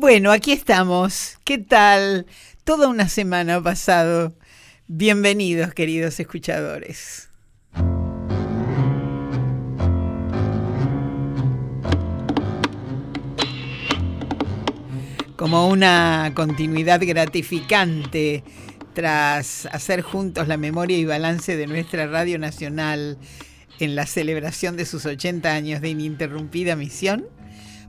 Bueno, 0.00 0.32
aquí 0.32 0.52
estamos. 0.52 1.36
¿Qué 1.44 1.58
tal? 1.58 2.24
Toda 2.64 2.88
una 2.88 3.06
semana 3.06 3.56
ha 3.56 3.62
pasado. 3.62 4.32
Bienvenidos, 4.86 5.74
queridos 5.74 6.18
escuchadores. 6.18 7.28
Como 15.36 15.68
una 15.68 16.32
continuidad 16.34 17.02
gratificante 17.04 18.42
tras 18.94 19.66
hacer 19.66 20.00
juntos 20.00 20.48
la 20.48 20.56
memoria 20.56 20.96
y 20.96 21.04
balance 21.04 21.58
de 21.58 21.66
nuestra 21.66 22.06
Radio 22.06 22.38
Nacional 22.38 23.18
en 23.78 23.94
la 23.96 24.06
celebración 24.06 24.78
de 24.78 24.86
sus 24.86 25.04
80 25.04 25.52
años 25.52 25.82
de 25.82 25.90
ininterrumpida 25.90 26.74
misión, 26.74 27.26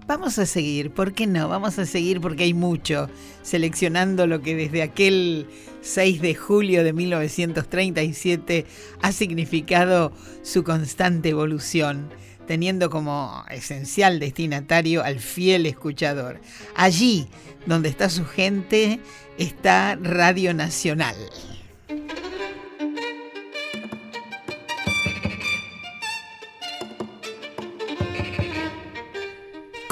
Vamos 0.08 0.40
a 0.40 0.46
seguir, 0.46 0.92
¿por 0.92 1.14
qué 1.14 1.28
no? 1.28 1.48
Vamos 1.48 1.80
a 1.80 1.86
seguir 1.86 2.20
porque 2.20 2.44
hay 2.44 2.54
mucho, 2.54 3.10
seleccionando 3.44 4.28
lo 4.28 4.42
que 4.42 4.56
desde 4.56 4.82
aquel 4.82 5.48
6 5.82 6.22
de 6.22 6.36
julio 6.36 6.84
de 6.84 6.92
1937 6.92 8.66
ha 9.02 9.12
significado 9.12 10.12
su 10.44 10.64
constante 10.64 11.30
evolución, 11.30 12.10
teniendo 12.46 12.90
como 12.90 13.46
esencial 13.50 14.20
destinatario 14.20 15.04
al 15.04 15.20
fiel 15.20 15.66
escuchador. 15.66 16.42
Allí 16.76 17.28
donde 17.66 17.90
está 17.90 18.10
su 18.10 18.26
gente 18.26 19.00
está 19.38 19.98
Radio 20.02 20.54
Nacional. 20.54 21.16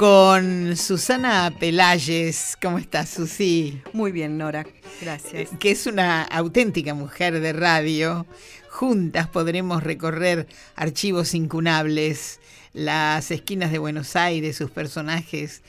Con 0.00 0.78
Susana 0.78 1.54
Pelayes. 1.60 2.56
¿Cómo 2.62 2.78
estás, 2.78 3.10
Susi? 3.10 3.82
Muy 3.92 4.12
bien, 4.12 4.38
Nora. 4.38 4.64
Gracias. 5.02 5.50
Que 5.58 5.72
es 5.72 5.86
una 5.86 6.22
auténtica 6.22 6.94
mujer 6.94 7.38
de 7.38 7.52
radio. 7.52 8.24
Juntas 8.70 9.28
podremos 9.28 9.82
recorrer 9.82 10.46
archivos 10.74 11.34
incunables, 11.34 12.40
las 12.72 13.30
esquinas 13.30 13.72
de 13.72 13.78
Buenos 13.78 14.16
Aires, 14.16 14.56
sus 14.56 14.70
personajes 14.70 15.60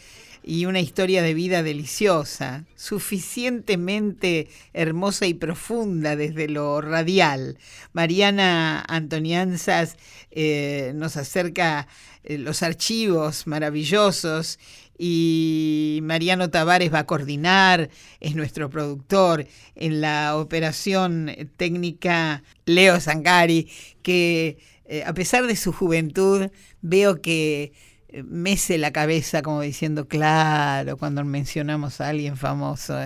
y 0.43 0.65
una 0.65 0.79
historia 0.79 1.21
de 1.21 1.33
vida 1.33 1.61
deliciosa, 1.61 2.63
suficientemente 2.75 4.47
hermosa 4.73 5.27
y 5.27 5.33
profunda 5.33 6.15
desde 6.15 6.47
lo 6.47 6.79
radial. 6.79 7.57
Mariana 7.91 8.83
Antonianzas 8.87 9.97
eh, 10.31 10.93
nos 10.95 11.17
acerca 11.17 11.87
eh, 12.23 12.37
los 12.37 12.63
archivos 12.63 13.47
maravillosos 13.47 14.59
y 14.97 15.99
Mariano 16.03 16.49
Tavares 16.49 16.93
va 16.93 16.99
a 16.99 17.05
coordinar, 17.07 17.89
es 18.19 18.35
nuestro 18.35 18.69
productor 18.69 19.47
en 19.75 20.01
la 20.01 20.37
operación 20.37 21.31
técnica 21.57 22.43
Leo 22.65 22.99
Zangari, 22.99 23.67
que 24.03 24.59
eh, 24.85 25.03
a 25.05 25.13
pesar 25.13 25.47
de 25.47 25.55
su 25.55 25.71
juventud 25.71 26.49
veo 26.81 27.21
que 27.21 27.71
eh, 28.09 28.23
mece 28.23 28.77
la 28.77 28.91
cabeza 28.91 29.41
como 29.41 29.61
diciendo, 29.61 30.07
claro, 30.07 30.97
cuando 30.97 31.23
mencionamos 31.23 32.01
a 32.01 32.09
alguien 32.09 32.35
famoso. 32.35 32.99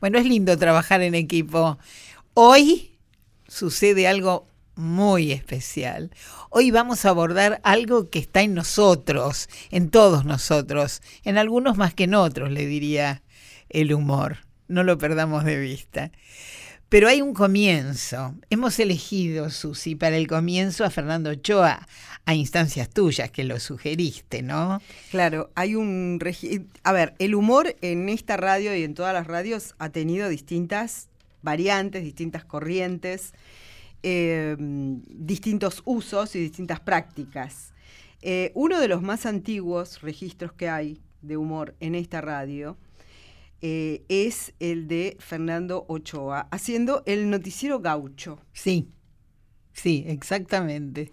Bueno, 0.00 0.18
es 0.18 0.26
lindo 0.26 0.58
trabajar 0.58 1.00
en 1.00 1.14
equipo. 1.14 1.78
Hoy 2.34 2.98
sucede 3.46 4.08
algo 4.08 4.47
muy 4.78 5.32
especial. 5.32 6.10
Hoy 6.50 6.70
vamos 6.70 7.04
a 7.04 7.10
abordar 7.10 7.60
algo 7.64 8.08
que 8.08 8.20
está 8.20 8.42
en 8.42 8.54
nosotros, 8.54 9.48
en 9.70 9.90
todos 9.90 10.24
nosotros, 10.24 11.02
en 11.24 11.36
algunos 11.36 11.76
más 11.76 11.94
que 11.94 12.04
en 12.04 12.14
otros, 12.14 12.50
le 12.50 12.64
diría 12.66 13.22
el 13.68 13.92
humor. 13.92 14.38
No 14.68 14.84
lo 14.84 14.96
perdamos 14.96 15.44
de 15.44 15.58
vista. 15.58 16.12
Pero 16.88 17.08
hay 17.08 17.20
un 17.20 17.34
comienzo. 17.34 18.34
Hemos 18.48 18.78
elegido, 18.78 19.50
Susi, 19.50 19.94
para 19.94 20.16
el 20.16 20.26
comienzo 20.26 20.84
a 20.84 20.90
Fernando 20.90 21.30
Ochoa, 21.30 21.86
a 22.24 22.34
instancias 22.34 22.88
tuyas 22.88 23.30
que 23.30 23.44
lo 23.44 23.60
sugeriste, 23.60 24.42
¿no? 24.42 24.80
Claro, 25.10 25.50
hay 25.54 25.74
un... 25.74 26.18
A 26.84 26.92
ver, 26.92 27.14
el 27.18 27.34
humor 27.34 27.76
en 27.82 28.08
esta 28.08 28.36
radio 28.36 28.74
y 28.74 28.84
en 28.84 28.94
todas 28.94 29.12
las 29.12 29.26
radios 29.26 29.74
ha 29.78 29.90
tenido 29.90 30.28
distintas 30.28 31.08
variantes, 31.42 32.04
distintas 32.04 32.44
corrientes. 32.44 33.32
Em, 34.04 35.02
distintos 35.08 35.82
usos 35.84 36.36
y 36.36 36.40
distintas 36.40 36.78
prácticas. 36.78 37.72
Eh, 38.22 38.52
uno 38.54 38.78
de 38.78 38.86
los 38.86 39.02
más 39.02 39.26
antiguos 39.26 40.02
registros 40.02 40.52
que 40.52 40.68
hay 40.68 41.00
de 41.20 41.36
humor 41.36 41.74
en 41.80 41.96
esta 41.96 42.20
radio 42.20 42.76
eh, 43.60 44.04
es 44.08 44.54
el 44.60 44.86
de 44.86 45.16
Fernando 45.18 45.84
Ochoa, 45.88 46.46
haciendo 46.52 47.02
el 47.06 47.28
noticiero 47.28 47.80
gaucho. 47.80 48.38
Sí, 48.52 48.88
sí, 49.72 50.04
exactamente. 50.06 51.10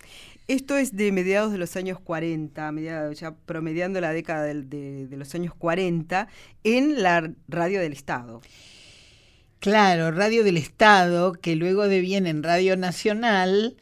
Esto 0.47 0.78
es 0.78 0.95
de 0.95 1.12
mediados 1.12 1.51
de 1.51 1.57
los 1.57 1.75
años 1.75 2.00
40, 2.00 2.72
ya 3.13 3.35
promediando 3.47 4.00
la 4.00 4.12
década 4.12 4.44
de 4.44 5.07
los 5.09 5.34
años 5.34 5.56
40, 5.56 6.28
en 6.63 7.01
la 7.01 7.34
radio 7.47 7.79
del 7.79 7.94
Estado. 7.94 8.41
Claro, 9.66 10.12
Radio 10.12 10.44
del 10.44 10.58
Estado, 10.58 11.34
que 11.34 11.56
luego 11.56 11.88
de 11.88 12.00
bien 12.00 12.28
en 12.28 12.44
Radio 12.44 12.78
Nacional, 12.78 13.76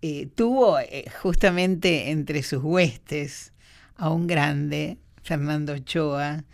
eh, 0.00 0.28
tuvo 0.32 0.78
eh, 0.78 1.06
justamente 1.22 2.12
entre 2.12 2.44
sus 2.44 2.62
huestes 2.62 3.52
a 3.96 4.10
un 4.10 4.28
grande, 4.28 4.96
Fernando 5.24 5.72
Ochoa, 5.72 6.44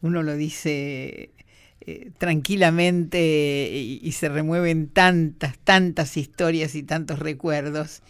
uno 0.00 0.22
lo 0.22 0.36
dice 0.36 1.32
eh, 1.82 2.12
tranquilamente 2.16 3.68
y, 3.74 4.00
y, 4.02 4.12
se 4.12 4.30
remueven 4.30 4.88
tantas, 4.88 5.58
tantas 5.58 6.16
historias 6.16 6.74
y 6.74 6.82
tantos 6.82 7.18
recuerdos, 7.18 8.00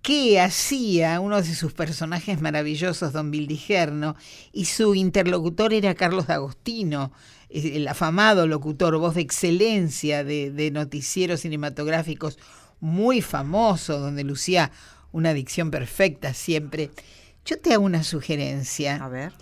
que 0.00 0.40
hacía 0.40 1.20
uno 1.20 1.42
de 1.42 1.54
sus 1.54 1.74
personajes 1.74 2.40
maravillosos, 2.40 3.12
don 3.12 3.30
Bildigerno, 3.30 4.16
y 4.50 4.64
su 4.64 4.94
interlocutor 4.94 5.74
era 5.74 5.94
Carlos 5.94 6.26
D'Agostino, 6.26 7.12
el 7.52 7.86
afamado 7.88 8.46
locutor, 8.46 8.96
voz 8.98 9.14
de 9.14 9.20
excelencia 9.20 10.24
de, 10.24 10.70
noticieros 10.72 11.40
cinematográficos, 11.40 12.38
muy 12.80 13.20
famoso, 13.20 13.98
donde 13.98 14.24
lucía 14.24 14.70
una 15.12 15.34
dicción 15.34 15.70
perfecta 15.70 16.34
siempre. 16.34 16.90
Yo 17.44 17.58
te 17.58 17.74
hago 17.74 17.84
una 17.84 18.02
sugerencia. 18.02 18.96
A 18.96 19.08
ver. 19.08 19.32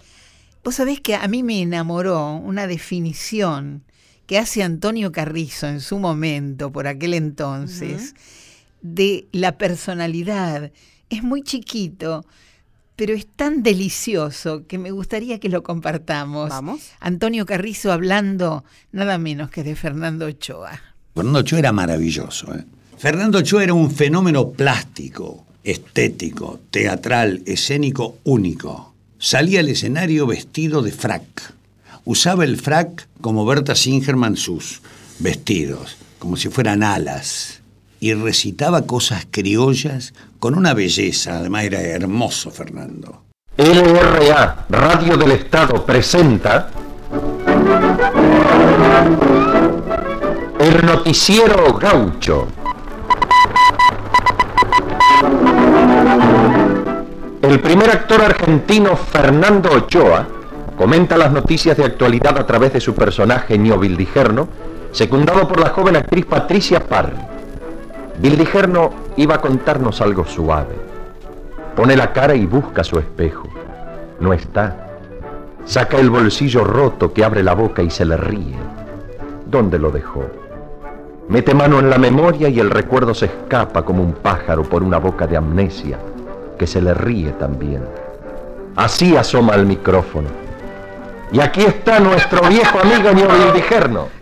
Vos 0.62 0.74
sabés 0.74 1.00
que 1.00 1.14
a 1.14 1.26
mí 1.26 1.42
me 1.42 1.62
enamoró 1.62 2.34
una 2.34 2.66
definición 2.66 3.84
que 4.26 4.38
hace 4.38 4.62
Antonio 4.62 5.10
Carrizo 5.10 5.66
en 5.66 5.80
su 5.80 5.98
momento, 5.98 6.70
por 6.70 6.86
aquel 6.86 7.14
entonces, 7.14 8.14
de 8.82 9.26
la 9.32 9.58
personalidad. 9.58 10.70
Es 11.08 11.22
muy 11.22 11.42
chiquito, 11.42 12.24
pero 13.00 13.14
es 13.14 13.26
tan 13.34 13.62
delicioso 13.62 14.66
que 14.66 14.76
me 14.76 14.90
gustaría 14.90 15.40
que 15.40 15.48
lo 15.48 15.62
compartamos. 15.62 16.50
Vamos. 16.50 16.82
Antonio 17.00 17.46
Carrizo 17.46 17.92
hablando 17.92 18.62
nada 18.92 19.16
menos 19.16 19.48
que 19.48 19.62
de 19.62 19.74
Fernando 19.74 20.26
Ochoa. 20.26 20.78
Fernando 21.14 21.38
Ochoa 21.38 21.60
era 21.60 21.72
maravilloso. 21.72 22.54
¿eh? 22.54 22.62
Fernando 22.98 23.38
Ochoa 23.38 23.64
era 23.64 23.72
un 23.72 23.90
fenómeno 23.90 24.50
plástico, 24.50 25.46
estético, 25.64 26.60
teatral, 26.70 27.42
escénico 27.46 28.18
único. 28.24 28.94
Salía 29.18 29.60
al 29.60 29.70
escenario 29.70 30.26
vestido 30.26 30.82
de 30.82 30.92
frac. 30.92 31.54
Usaba 32.04 32.44
el 32.44 32.58
frac 32.58 33.08
como 33.22 33.46
Berta 33.46 33.76
Singerman 33.76 34.36
sus 34.36 34.82
vestidos, 35.20 35.96
como 36.18 36.36
si 36.36 36.50
fueran 36.50 36.82
alas 36.82 37.59
y 38.00 38.14
recitaba 38.14 38.86
cosas 38.86 39.26
criollas 39.30 40.14
con 40.38 40.56
una 40.56 40.72
belleza, 40.72 41.36
además 41.36 41.64
era 41.64 41.80
hermoso 41.80 42.50
Fernando. 42.50 43.24
LRA, 43.58 44.64
Radio 44.70 45.18
del 45.18 45.32
Estado, 45.32 45.84
presenta 45.84 46.70
el 50.58 50.86
noticiero 50.86 51.74
gaucho. 51.74 52.48
El 57.42 57.60
primer 57.60 57.90
actor 57.90 58.22
argentino, 58.22 58.96
Fernando 58.96 59.70
Ochoa, 59.72 60.26
comenta 60.78 61.18
las 61.18 61.32
noticias 61.32 61.76
de 61.76 61.84
actualidad 61.84 62.38
a 62.38 62.46
través 62.46 62.72
de 62.72 62.80
su 62.80 62.94
personaje 62.94 63.58
Nio 63.58 63.78
Vildigerno, 63.78 64.48
secundado 64.92 65.46
por 65.46 65.60
la 65.60 65.68
joven 65.70 65.96
actriz 65.96 66.24
Patricia 66.24 66.86
Parr. 66.86 67.39
Bildigerno 68.20 68.90
iba 69.16 69.36
a 69.36 69.40
contarnos 69.40 70.02
algo 70.02 70.26
suave. 70.26 70.74
Pone 71.74 71.96
la 71.96 72.12
cara 72.12 72.34
y 72.34 72.44
busca 72.44 72.84
su 72.84 72.98
espejo. 72.98 73.48
No 74.20 74.34
está. 74.34 74.88
Saca 75.64 75.96
el 75.96 76.10
bolsillo 76.10 76.64
roto 76.64 77.14
que 77.14 77.24
abre 77.24 77.42
la 77.42 77.54
boca 77.54 77.82
y 77.82 77.88
se 77.88 78.04
le 78.04 78.18
ríe. 78.18 78.56
¿Dónde 79.46 79.78
lo 79.78 79.90
dejó? 79.90 80.26
Mete 81.28 81.54
mano 81.54 81.78
en 81.78 81.88
la 81.88 81.96
memoria 81.96 82.50
y 82.50 82.60
el 82.60 82.68
recuerdo 82.68 83.14
se 83.14 83.24
escapa 83.26 83.86
como 83.86 84.02
un 84.02 84.12
pájaro 84.12 84.64
por 84.64 84.82
una 84.82 84.98
boca 84.98 85.26
de 85.26 85.38
amnesia 85.38 85.98
que 86.58 86.66
se 86.66 86.82
le 86.82 86.92
ríe 86.92 87.32
también. 87.32 87.82
Así 88.76 89.16
asoma 89.16 89.54
al 89.54 89.64
micrófono. 89.64 90.28
Y 91.32 91.40
aquí 91.40 91.62
está 91.62 92.00
nuestro 92.00 92.46
viejo 92.48 92.80
amigo 92.80 93.12
Vildigerno. 93.14 94.19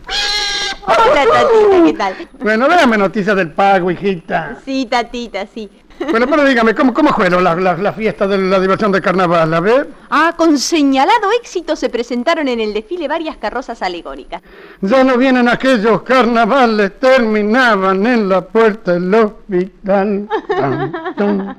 Hola, 0.88 1.24
tatita, 1.30 1.84
¿qué 1.84 1.92
tal? 1.92 2.28
Bueno, 2.40 2.68
déjame 2.68 2.96
noticias 2.96 3.36
del 3.36 3.52
pago, 3.52 3.90
hijita. 3.90 4.56
Sí, 4.64 4.86
tatita, 4.86 5.46
sí. 5.46 5.70
Bueno, 6.10 6.26
pero 6.28 6.44
dígame, 6.44 6.74
¿cómo, 6.74 6.94
cómo 6.94 7.12
fueron 7.12 7.42
las 7.42 7.58
la, 7.58 7.76
la 7.76 7.92
fiestas 7.92 8.30
de 8.30 8.38
la 8.38 8.60
diversión 8.60 8.92
de 8.92 9.00
carnaval? 9.00 9.52
A 9.52 9.60
ver. 9.60 9.88
Ah, 10.10 10.32
con 10.36 10.56
señalado 10.56 11.30
éxito 11.40 11.74
se 11.76 11.88
presentaron 11.90 12.46
en 12.48 12.60
el 12.60 12.72
desfile 12.72 13.08
varias 13.08 13.36
carrozas 13.36 13.82
alegóricas. 13.82 14.40
Ya 14.80 15.02
no 15.04 15.18
vienen 15.18 15.48
aquellos 15.48 16.02
carnavales, 16.02 16.98
terminaban 17.00 18.06
en 18.06 18.28
la 18.28 18.40
puerta 18.42 18.92
del 18.92 19.12
hospital. 19.12 20.28
Tan, 20.48 20.92
tan. 21.16 21.56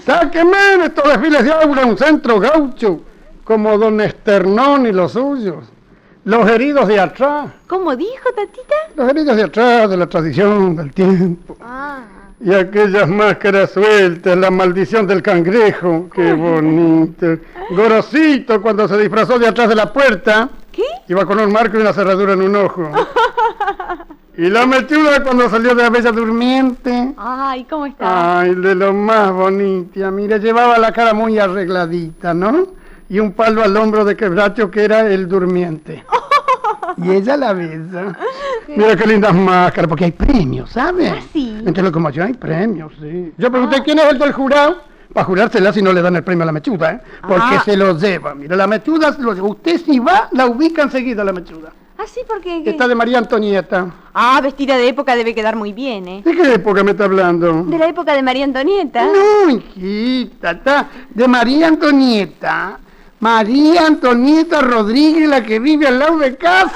Sáqueme 0.00 0.78
de 0.78 0.84
estos 0.86 1.04
desfiles 1.04 1.44
de 1.44 1.52
aura 1.52 1.84
un 1.84 1.98
centro 1.98 2.40
gaucho, 2.40 3.00
como 3.44 3.76
don 3.76 4.00
Esternón 4.00 4.86
y 4.86 4.92
los 4.92 5.12
suyos. 5.12 5.71
Los 6.24 6.48
heridos 6.48 6.86
de 6.86 7.00
atrás, 7.00 7.50
¿Cómo 7.66 7.96
dijo, 7.96 8.28
tatita? 8.36 8.74
los 8.96 9.08
heridos 9.10 9.36
de 9.36 9.42
atrás, 9.42 9.90
de 9.90 9.96
la 9.96 10.06
tradición, 10.06 10.76
del 10.76 10.92
tiempo. 10.92 11.56
Ah. 11.60 12.00
Y 12.40 12.52
aquellas 12.54 13.08
máscaras 13.08 13.70
sueltas, 13.70 14.36
la 14.36 14.50
maldición 14.50 15.06
del 15.06 15.22
cangrejo, 15.22 16.08
qué 16.14 16.32
bonito. 16.32 17.38
Gorosito 17.70 18.60
cuando 18.62 18.86
se 18.88 18.98
disfrazó 18.98 19.38
de 19.38 19.48
atrás 19.48 19.68
de 19.68 19.74
la 19.76 19.92
puerta, 19.92 20.48
¿Qué? 20.72 20.82
iba 21.08 21.24
con 21.26 21.38
un 21.40 21.52
marco 21.52 21.76
y 21.76 21.80
una 21.80 21.92
cerradura 21.92 22.32
en 22.34 22.42
un 22.42 22.56
ojo. 22.56 22.90
Y 24.34 24.48
la 24.48 24.64
mechuda 24.64 25.22
cuando 25.22 25.46
salió 25.50 25.74
de 25.74 25.82
la 25.82 25.90
bella 25.90 26.10
durmiente. 26.10 27.12
Ay, 27.18 27.64
¿cómo 27.68 27.84
está? 27.84 28.40
Ay, 28.40 28.54
de 28.54 28.74
lo 28.74 28.94
más 28.94 29.30
bonita. 29.30 30.10
Mira, 30.10 30.38
llevaba 30.38 30.78
la 30.78 30.90
cara 30.90 31.12
muy 31.12 31.38
arregladita, 31.38 32.32
¿no? 32.32 32.68
Y 33.08 33.18
un 33.18 33.32
palo 33.32 33.62
al 33.62 33.76
hombro 33.76 34.04
de 34.04 34.16
quebracho 34.16 34.70
que 34.70 34.84
era 34.84 35.00
el 35.06 35.28
durmiente. 35.28 36.04
Y 36.96 37.10
ella 37.10 37.36
la 37.36 37.52
besa. 37.52 38.16
Mira 38.68 38.96
qué 38.96 39.06
lindas 39.06 39.34
máscaras, 39.34 39.88
porque 39.88 40.04
hay 40.06 40.12
premios, 40.12 40.70
¿sabes? 40.70 41.12
sí? 41.32 41.58
Entre 41.64 41.82
locomoción 41.82 42.26
hay 42.26 42.34
premios, 42.34 42.92
sí. 43.00 43.32
Yo 43.38 43.50
pregunté 43.50 43.82
quién 43.82 43.98
es 43.98 44.04
el 44.06 44.18
del 44.18 44.32
jurado, 44.32 44.78
para 45.12 45.24
jurársela 45.24 45.72
si 45.72 45.82
no 45.82 45.92
le 45.92 46.00
dan 46.02 46.16
el 46.16 46.24
premio 46.24 46.42
a 46.42 46.46
la 46.46 46.52
mechuda, 46.52 46.92
¿eh? 46.92 47.00
Porque 47.22 47.56
Ah. 47.56 47.62
se 47.64 47.76
lo 47.76 47.96
lleva. 47.98 48.34
Mira, 48.34 48.56
la 48.56 48.66
mechuda, 48.66 49.14
usted 49.42 49.78
si 49.84 49.98
va, 49.98 50.28
la 50.32 50.46
ubica 50.46 50.82
enseguida 50.82 51.22
la 51.24 51.32
mechuda. 51.32 51.72
Ah, 51.98 52.04
sí, 52.06 52.20
porque... 52.26 52.62
Está 52.68 52.88
de 52.88 52.94
María 52.94 53.18
Antonieta. 53.18 53.86
Ah, 54.14 54.40
vestida 54.42 54.76
de 54.76 54.88
época 54.88 55.14
debe 55.14 55.34
quedar 55.34 55.54
muy 55.54 55.72
bien, 55.72 56.08
¿eh? 56.08 56.22
¿De 56.24 56.32
qué 56.34 56.54
época 56.54 56.82
me 56.82 56.92
está 56.92 57.04
hablando? 57.04 57.62
De 57.64 57.78
la 57.78 57.86
época 57.88 58.14
de 58.14 58.22
María 58.22 58.44
Antonieta. 58.44 59.04
No, 59.06 59.50
hijita, 59.50 60.50
está 60.52 60.88
de 61.10 61.28
María 61.28 61.68
Antonieta. 61.68 62.78
María 63.22 63.86
Antonieta 63.86 64.62
Rodríguez, 64.62 65.28
la 65.28 65.44
que 65.44 65.60
vive 65.60 65.86
al 65.86 66.00
lado 66.00 66.18
de 66.18 66.34
casa. 66.34 66.74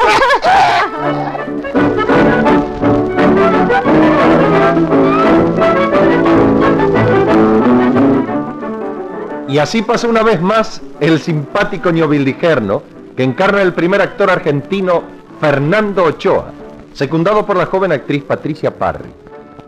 Y 9.48 9.58
así 9.58 9.82
pasa 9.82 10.06
una 10.06 10.22
vez 10.22 10.40
más 10.40 10.80
el 11.00 11.18
simpático 11.18 11.90
Vildigerno, 11.90 12.84
que 13.16 13.24
encarna 13.24 13.60
el 13.60 13.72
primer 13.72 14.00
actor 14.00 14.30
argentino 14.30 15.02
Fernando 15.40 16.04
Ochoa, 16.04 16.52
secundado 16.92 17.44
por 17.44 17.56
la 17.56 17.66
joven 17.66 17.90
actriz 17.90 18.22
Patricia 18.22 18.72
Parry. 18.72 19.10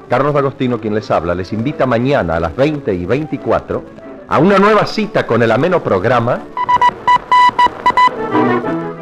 Carlos 0.08 0.32
D'Agostino, 0.32 0.80
quien 0.80 0.94
les 0.94 1.10
habla, 1.10 1.34
les 1.34 1.52
invita 1.52 1.86
mañana 1.86 2.36
a 2.36 2.40
las 2.40 2.54
20 2.54 2.94
y 2.94 3.04
24 3.04 4.07
a 4.28 4.38
una 4.38 4.58
nueva 4.58 4.86
cita 4.86 5.26
con 5.26 5.42
el 5.42 5.50
ameno 5.50 5.82
programa 5.82 6.40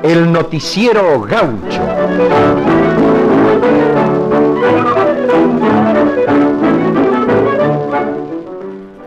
El 0.03 0.33
Noticiero 0.33 1.21
Gaucho. 1.23 2.76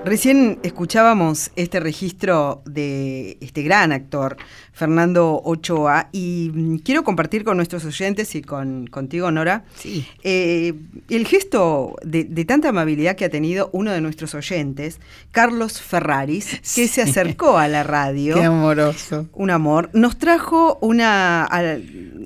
Recién 0.09 0.57
escuchábamos 0.63 1.51
este 1.55 1.79
registro 1.79 2.63
de 2.65 3.37
este 3.41 3.61
gran 3.61 3.91
actor, 3.91 4.37
Fernando 4.73 5.39
Ochoa, 5.45 6.09
y 6.11 6.49
mm, 6.51 6.77
quiero 6.77 7.03
compartir 7.03 7.43
con 7.43 7.57
nuestros 7.57 7.85
oyentes 7.85 8.33
y 8.33 8.41
con 8.41 8.87
contigo, 8.87 9.29
Nora, 9.29 9.65
Sí. 9.75 10.07
eh, 10.23 10.73
el 11.09 11.27
gesto 11.27 11.95
de, 12.01 12.23
de 12.23 12.43
tanta 12.43 12.69
amabilidad 12.69 13.15
que 13.17 13.25
ha 13.25 13.29
tenido 13.29 13.69
uno 13.71 13.91
de 13.91 14.01
nuestros 14.01 14.33
oyentes, 14.33 14.99
Carlos 15.31 15.79
Ferraris, 15.79 16.59
que 16.73 16.87
se 16.87 17.03
acercó 17.03 17.59
a 17.59 17.67
la 17.67 17.83
radio. 17.83 18.33
Qué 18.33 18.45
amoroso. 18.45 19.27
Un 19.33 19.51
amor. 19.51 19.91
Nos 19.93 20.17
trajo 20.17 20.79
una, 20.81 21.47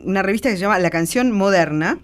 una 0.05 0.21
revista 0.21 0.47
que 0.47 0.55
se 0.55 0.61
llama 0.61 0.79
La 0.79 0.89
Canción 0.89 1.33
Moderna, 1.33 1.99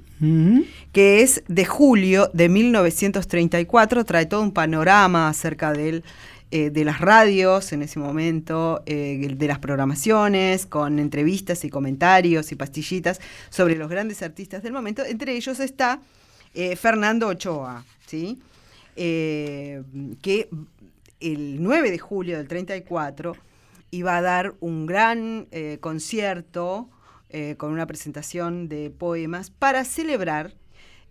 Que 0.91 1.21
es 1.21 1.43
de 1.47 1.65
julio 1.65 2.29
de 2.33 2.49
1934, 2.49 4.03
trae 4.03 4.25
todo 4.25 4.41
un 4.41 4.51
panorama 4.51 5.29
acerca 5.29 5.71
del, 5.71 6.03
eh, 6.51 6.71
de 6.71 6.83
las 6.83 6.99
radios 6.99 7.73
en 7.73 7.83
ese 7.83 7.99
momento, 7.99 8.81
eh, 8.87 9.35
de 9.35 9.47
las 9.47 9.59
programaciones, 9.59 10.65
con 10.65 10.97
entrevistas 10.97 11.63
y 11.63 11.69
comentarios 11.69 12.51
y 12.51 12.55
pastillitas 12.55 13.21
sobre 13.51 13.75
los 13.75 13.87
grandes 13.87 14.23
artistas 14.23 14.63
del 14.63 14.73
momento. 14.73 15.05
Entre 15.05 15.35
ellos 15.35 15.59
está 15.59 16.01
eh, 16.55 16.75
Fernando 16.75 17.27
Ochoa, 17.27 17.85
¿sí? 18.07 18.41
Que 18.95 20.49
el 21.19 21.63
9 21.63 21.91
de 21.91 21.99
julio 21.99 22.37
del 22.37 22.47
34 22.47 23.35
iba 23.91 24.17
a 24.17 24.21
dar 24.21 24.55
un 24.59 24.87
gran 24.87 25.47
concierto 25.79 26.89
eh, 27.29 27.55
con 27.57 27.71
una 27.71 27.85
presentación 27.85 28.69
de 28.69 28.89
poemas 28.89 29.51
para 29.51 29.85
celebrar 29.85 30.55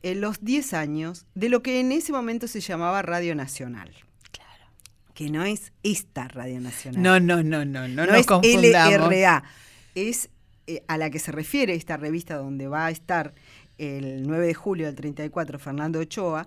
eh, 0.03 0.15
los 0.15 0.45
10 0.45 0.75
años 0.75 1.27
de 1.35 1.49
lo 1.49 1.63
que 1.63 1.81
en 1.81 1.93
ese 1.93 2.13
momento 2.13 2.49
se 2.49 2.61
llamaba 2.61 3.03
Radio 3.03 3.35
Nacional. 3.35 3.91
Claro. 4.33 4.65
Que 5.15 5.31
no 5.31 5.45
es 5.45 5.73
esta 5.83 6.29
Radio 6.29 6.61
Nacional. 6.61 7.03
No, 7.03 7.21
no, 7.21 7.43
no, 7.43 7.65
no, 7.65 7.87
no, 7.87 8.07
No, 8.07 8.07
nos 8.07 8.21
es 8.21 8.27
confundamos. 8.27 9.11
LRA. 9.11 9.45
Es 9.95 10.31
eh, 10.67 10.83
a 10.89 10.99
la 10.99 11.11
que 11.11 11.19
se 11.19 11.33
refiere 11.33 11.75
esta 11.75 11.97
revista 11.97 12.37
donde 12.37 12.69
va 12.69 12.87
a 12.87 12.91
estar 12.91 13.35
el 13.79 14.27
9 14.27 14.47
de 14.49 14.55
julio 14.55 14.87
del 14.87 14.97
34 14.97 15.59
Fernando 15.59 16.01
Ochoa. 16.01 16.47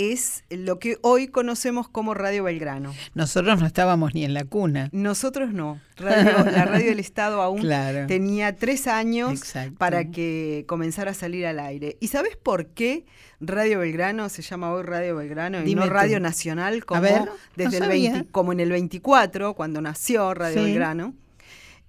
Es 0.00 0.44
lo 0.48 0.78
que 0.78 0.96
hoy 1.02 1.26
conocemos 1.26 1.88
como 1.88 2.14
Radio 2.14 2.44
Belgrano. 2.44 2.94
Nosotros 3.14 3.58
no 3.58 3.66
estábamos 3.66 4.14
ni 4.14 4.24
en 4.24 4.32
la 4.32 4.44
cuna. 4.44 4.90
Nosotros 4.92 5.52
no. 5.52 5.80
Radio- 5.96 6.44
la 6.52 6.64
radio 6.66 6.86
del 6.90 7.00
Estado 7.00 7.42
aún 7.42 7.60
Claro. 7.62 8.06
tenía 8.06 8.54
tres 8.54 8.86
años 8.86 9.32
Exacto. 9.32 9.74
para 9.76 10.04
que 10.12 10.64
comenzara 10.68 11.10
a 11.10 11.14
salir 11.14 11.44
al 11.46 11.58
aire. 11.58 11.96
¿Y 11.98 12.08
sabes 12.08 12.36
por 12.36 12.66
qué 12.68 13.06
Radio 13.40 13.80
Belgrano 13.80 14.28
se 14.28 14.42
llama 14.42 14.72
hoy 14.72 14.84
Radio 14.84 15.16
Belgrano 15.16 15.60
y 15.60 15.64
Dime 15.64 15.80
no 15.80 15.86
tú. 15.88 15.92
Radio 15.94 16.20
Nacional 16.20 16.84
como, 16.84 17.00
ver, 17.02 17.24
no 17.24 17.32
desde 17.56 17.78
el 17.78 17.82
sabía. 17.82 18.12
20 18.12 18.30
como 18.30 18.52
en 18.52 18.60
el 18.60 18.70
24, 18.70 19.54
cuando 19.54 19.80
nació 19.80 20.32
Radio 20.32 20.58
Sí. 20.58 20.64
Belgrano? 20.64 21.14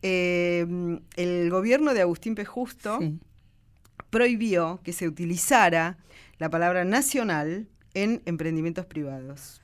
Eh, 0.01 0.65
el 1.15 1.49
gobierno 1.51 1.93
de 1.93 2.01
Agustín 2.01 2.33
P. 2.33 2.43
Justo 2.43 2.97
Sí. 2.99 3.19
prohibió 4.09 4.79
que 4.83 4.93
se 4.93 5.07
utilizara 5.07 5.97
la 6.39 6.49
palabra 6.49 6.85
nacional 6.85 7.67
en 7.93 8.21
emprendimientos 8.25 8.85
privados. 8.85 9.61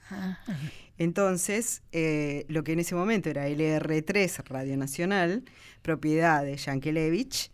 Entonces, 0.98 1.84
eh, 1.92 2.46
lo 2.48 2.64
que 2.64 2.74
en 2.74 2.80
ese 2.80 2.96
momento 2.96 3.30
era 3.30 3.48
LR3, 3.48 4.44
Radio 4.46 4.78
Nacional, 4.78 5.44
propiedad 5.82 6.44
de 6.44 6.56
Yankelevich, 6.58 7.52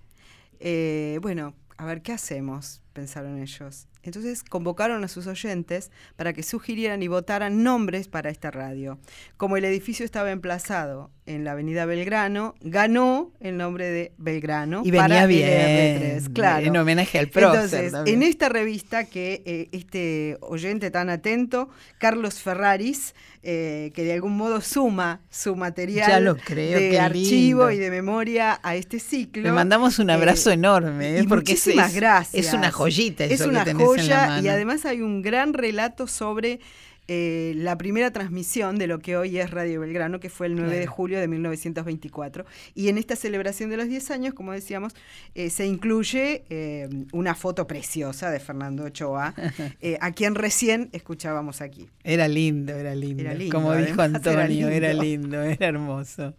eh, 0.59 1.19
bueno, 1.21 1.55
a 1.77 1.85
ver, 1.85 2.03
¿qué 2.03 2.11
hacemos? 2.11 2.81
Pensaron 2.93 3.41
ellos. 3.41 3.87
Entonces 4.03 4.43
convocaron 4.43 5.03
a 5.03 5.07
sus 5.07 5.27
oyentes 5.27 5.91
para 6.15 6.33
que 6.33 6.43
sugirieran 6.43 7.01
y 7.01 7.07
votaran 7.07 7.63
nombres 7.63 8.07
para 8.07 8.29
esta 8.29 8.51
radio. 8.51 8.99
Como 9.37 9.57
el 9.57 9.65
edificio 9.65 10.05
estaba 10.05 10.31
emplazado 10.31 11.11
en 11.35 11.43
la 11.43 11.53
avenida 11.53 11.85
Belgrano, 11.85 12.55
ganó 12.61 13.31
el 13.39 13.57
nombre 13.57 13.89
de 13.89 14.11
Belgrano 14.17 14.81
Y 14.85 14.91
venía 14.91 15.07
para 15.07 15.25
bien. 15.25 15.47
LR3, 15.49 16.33
claro. 16.33 16.65
En 16.65 16.77
homenaje 16.77 17.19
al 17.19 17.27
prócer 17.27 17.53
Entonces, 17.63 17.91
también. 17.91 18.21
en 18.23 18.27
esta 18.29 18.49
revista 18.49 19.05
que 19.05 19.41
eh, 19.45 19.69
este 19.71 20.37
oyente 20.41 20.91
tan 20.91 21.09
atento, 21.09 21.69
Carlos 21.97 22.41
Ferraris, 22.41 23.15
eh, 23.43 23.91
que 23.95 24.03
de 24.03 24.13
algún 24.13 24.37
modo 24.37 24.61
suma 24.61 25.21
su 25.29 25.55
material 25.55 26.07
Ya 26.09 26.19
lo 26.19 26.35
creo, 26.37 26.79
de 26.79 26.99
archivo 26.99 27.67
lindo. 27.69 27.71
y 27.71 27.77
de 27.77 27.89
memoria 27.89 28.59
a 28.61 28.75
este 28.75 28.99
ciclo. 28.99 29.41
Le 29.43 29.51
mandamos 29.51 29.97
un 29.99 30.09
abrazo 30.11 30.51
Eh, 30.51 30.53
enorme, 30.53 31.19
y 31.19 31.23
porque 31.27 31.53
es- 31.53 31.59
muchísimas 31.65 31.89
es, 31.89 31.95
gracias. 31.95 32.45
es 32.47 32.53
una 32.53 32.71
joyita 32.71 33.25
Es 33.25 33.31
eso 33.41 33.49
una 33.49 33.63
que 33.63 33.71
tenés 33.71 33.81
en 33.97 34.07
la 34.09 34.27
joya 34.27 34.41
y 34.41 34.47
además 34.47 34.85
hay 34.85 35.01
un 35.01 35.21
gran 35.23 35.53
relato 35.53 36.05
sobre 36.07 36.59
eh, 37.07 37.53
la 37.57 37.77
primera 37.77 38.11
transmisión 38.11 38.77
de 38.77 38.87
lo 38.87 38.99
que 38.99 39.17
hoy 39.17 39.37
es 39.37 39.51
Radio 39.51 39.81
Belgrano, 39.81 40.19
que 40.19 40.29
fue 40.29 40.47
el 40.47 40.55
9 40.55 40.77
de 40.77 40.87
julio 40.87 41.19
de 41.19 41.27
1924. 41.27 42.45
Y 42.75 42.87
en 42.89 42.97
esta 42.97 43.15
celebración 43.15 43.69
de 43.69 43.77
los 43.77 43.87
10 43.87 44.11
años, 44.11 44.33
como 44.33 44.53
decíamos, 44.53 44.93
eh, 45.35 45.49
se 45.49 45.65
incluye 45.65 46.43
eh, 46.49 46.87
una 47.11 47.35
foto 47.35 47.67
preciosa 47.67 48.31
de 48.31 48.39
Fernando 48.39 48.83
Ochoa, 48.85 49.33
a 49.99 50.11
quien 50.11 50.35
recién 50.35 50.89
escuchábamos 50.93 51.61
aquí. 51.61 51.89
Era 52.03 52.27
lindo, 52.27 52.73
era 52.73 52.95
lindo. 52.95 53.21
Era 53.21 53.33
lindo, 53.33 53.53
Como 53.55 53.75
dijo 53.75 54.01
además, 54.01 54.21
era 54.25 54.41
Antonio, 54.43 54.69
era 54.69 54.93
lindo. 54.93 55.03
lindo, 55.03 55.41
era 55.41 55.67
hermoso. 55.67 56.33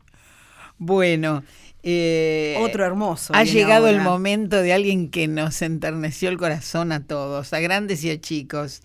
Bueno. 0.79 1.45
eh, 1.83 2.57
Otro 2.61 2.85
hermoso. 2.85 3.35
Ha 3.35 3.45
llegado 3.45 3.89
el 3.89 4.01
momento 4.01 4.63
de 4.63 4.73
alguien 4.73 5.11
que 5.11 5.29
nos 5.29 5.63
enterneció 5.63 6.29
el 6.29 6.39
corazón 6.39 6.93
a 6.93 7.07
todos, 7.07 7.53
a 7.53 7.61
grandes 7.61 8.03
y 8.05 8.11
a 8.11 8.21
chicos. 8.21 8.83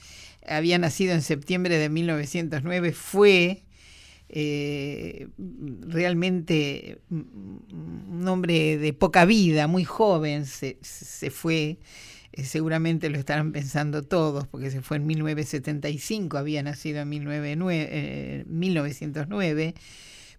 Había 0.48 0.78
nacido 0.78 1.14
en 1.14 1.22
septiembre 1.22 1.78
de 1.78 1.90
1909, 1.90 2.94
fue 2.94 3.64
eh, 4.30 5.28
realmente 5.82 7.00
un 7.10 8.26
hombre 8.28 8.78
de 8.78 8.94
poca 8.94 9.26
vida, 9.26 9.68
muy 9.68 9.84
joven, 9.84 10.46
se, 10.46 10.78
se 10.82 11.30
fue. 11.32 11.80
Eh, 12.38 12.44
seguramente 12.44 13.10
lo 13.10 13.18
estarán 13.18 13.52
pensando 13.52 14.04
todos, 14.04 14.48
porque 14.48 14.70
se 14.70 14.82
fue 14.82 14.98
en 14.98 15.08
1975, 15.08 16.38
había 16.38 16.62
nacido 16.62 17.02
en 17.02 17.10
1909, 17.10 17.88
eh, 17.92 18.44
1909. 18.48 19.74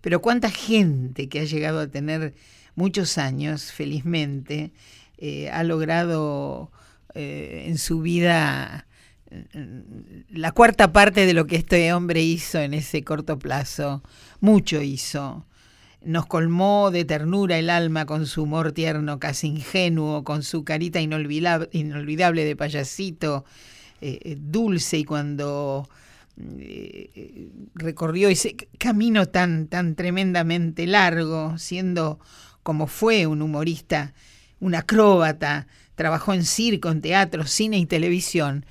Pero 0.00 0.22
cuánta 0.22 0.50
gente 0.50 1.28
que 1.28 1.40
ha 1.40 1.44
llegado 1.44 1.80
a 1.80 1.88
tener 1.88 2.34
muchos 2.76 3.18
años, 3.18 3.72
felizmente, 3.72 4.72
eh, 5.18 5.50
ha 5.50 5.64
logrado 5.64 6.70
en 7.14 7.78
su 7.78 8.00
vida 8.00 8.86
la 10.30 10.52
cuarta 10.52 10.92
parte 10.92 11.26
de 11.26 11.34
lo 11.34 11.46
que 11.46 11.56
este 11.56 11.92
hombre 11.92 12.22
hizo 12.22 12.58
en 12.58 12.74
ese 12.74 13.04
corto 13.04 13.38
plazo. 13.38 14.02
Mucho 14.40 14.80
hizo. 14.82 15.44
Nos 16.02 16.26
colmó 16.26 16.90
de 16.90 17.04
ternura 17.04 17.58
el 17.58 17.70
alma 17.70 18.06
con 18.06 18.26
su 18.26 18.44
humor 18.44 18.72
tierno, 18.72 19.18
casi 19.18 19.48
ingenuo, 19.48 20.24
con 20.24 20.42
su 20.42 20.64
carita 20.64 21.00
inolvidable, 21.00 21.68
inolvidable 21.72 22.44
de 22.44 22.56
payasito, 22.56 23.44
eh, 24.00 24.20
eh, 24.22 24.36
dulce 24.38 24.98
y 24.98 25.04
cuando 25.04 25.88
eh, 26.58 27.50
recorrió 27.74 28.28
ese 28.28 28.54
camino 28.78 29.26
tan, 29.26 29.66
tan 29.66 29.96
tremendamente 29.96 30.86
largo, 30.86 31.58
siendo 31.58 32.20
como 32.62 32.86
fue 32.86 33.26
un 33.26 33.42
humorista, 33.42 34.14
un 34.60 34.76
acróbata, 34.76 35.66
trabajó 35.96 36.32
en 36.32 36.44
circo, 36.44 36.90
en 36.90 37.00
teatro, 37.00 37.44
cine 37.44 37.78
y 37.78 37.86
televisión, 37.86 38.64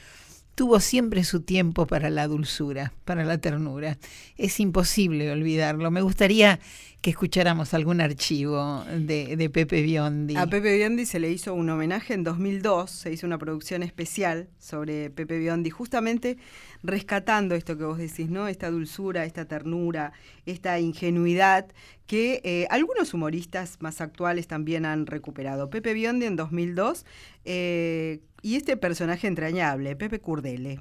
tuvo 0.57 0.79
siempre 0.79 1.23
su 1.23 1.41
tiempo 1.41 1.85
para 1.85 2.09
la 2.09 2.27
dulzura, 2.27 2.91
para 3.05 3.23
la 3.23 3.37
ternura. 3.37 3.99
Es 4.37 4.59
imposible 4.59 5.31
olvidarlo. 5.31 5.91
Me 5.91 6.01
gustaría 6.01 6.59
que 6.99 7.11
escucháramos 7.11 7.75
algún 7.75 8.01
archivo 8.01 8.83
de, 8.91 9.51
Pepe 9.53 9.83
Biondi. 9.83 10.35
A 10.35 10.47
Pepe 10.47 10.75
Biondi 10.75 11.05
se 11.05 11.19
le 11.19 11.29
hizo 11.29 11.53
un 11.53 11.69
homenaje 11.69 12.15
en 12.15 12.23
2002, 12.23 12.89
se 12.89 13.13
hizo 13.13 13.27
una 13.27 13.37
producción 13.37 13.83
especial 13.83 14.49
sobre 14.57 15.11
Pepe 15.11 15.37
Biondi, 15.37 15.69
justamente 15.69 16.39
rescatando 16.81 17.53
esto 17.53 17.77
que 17.77 17.83
vos 17.83 17.99
decís, 17.99 18.27
¿no? 18.29 18.47
Esta 18.47 18.71
dulzura, 18.71 19.25
esta 19.25 19.45
ternura, 19.45 20.11
esta 20.47 20.79
ingenuidad 20.79 21.67
que 22.07 22.41
eh, 22.43 22.65
algunos 22.71 23.13
humoristas 23.13 23.77
más 23.79 24.01
actuales 24.01 24.47
también 24.47 24.85
han 24.85 25.05
recuperado. 25.05 25.69
Pepe 25.69 25.93
Biondi 25.93 26.25
en 26.25 26.35
2002 26.35 27.05
eh, 27.45 28.21
y 28.47 28.55
este 28.55 28.77
personaje 28.77 29.27
entrañable, 29.27 29.97
Pepe 29.97 30.21
Curdele. 30.21 30.79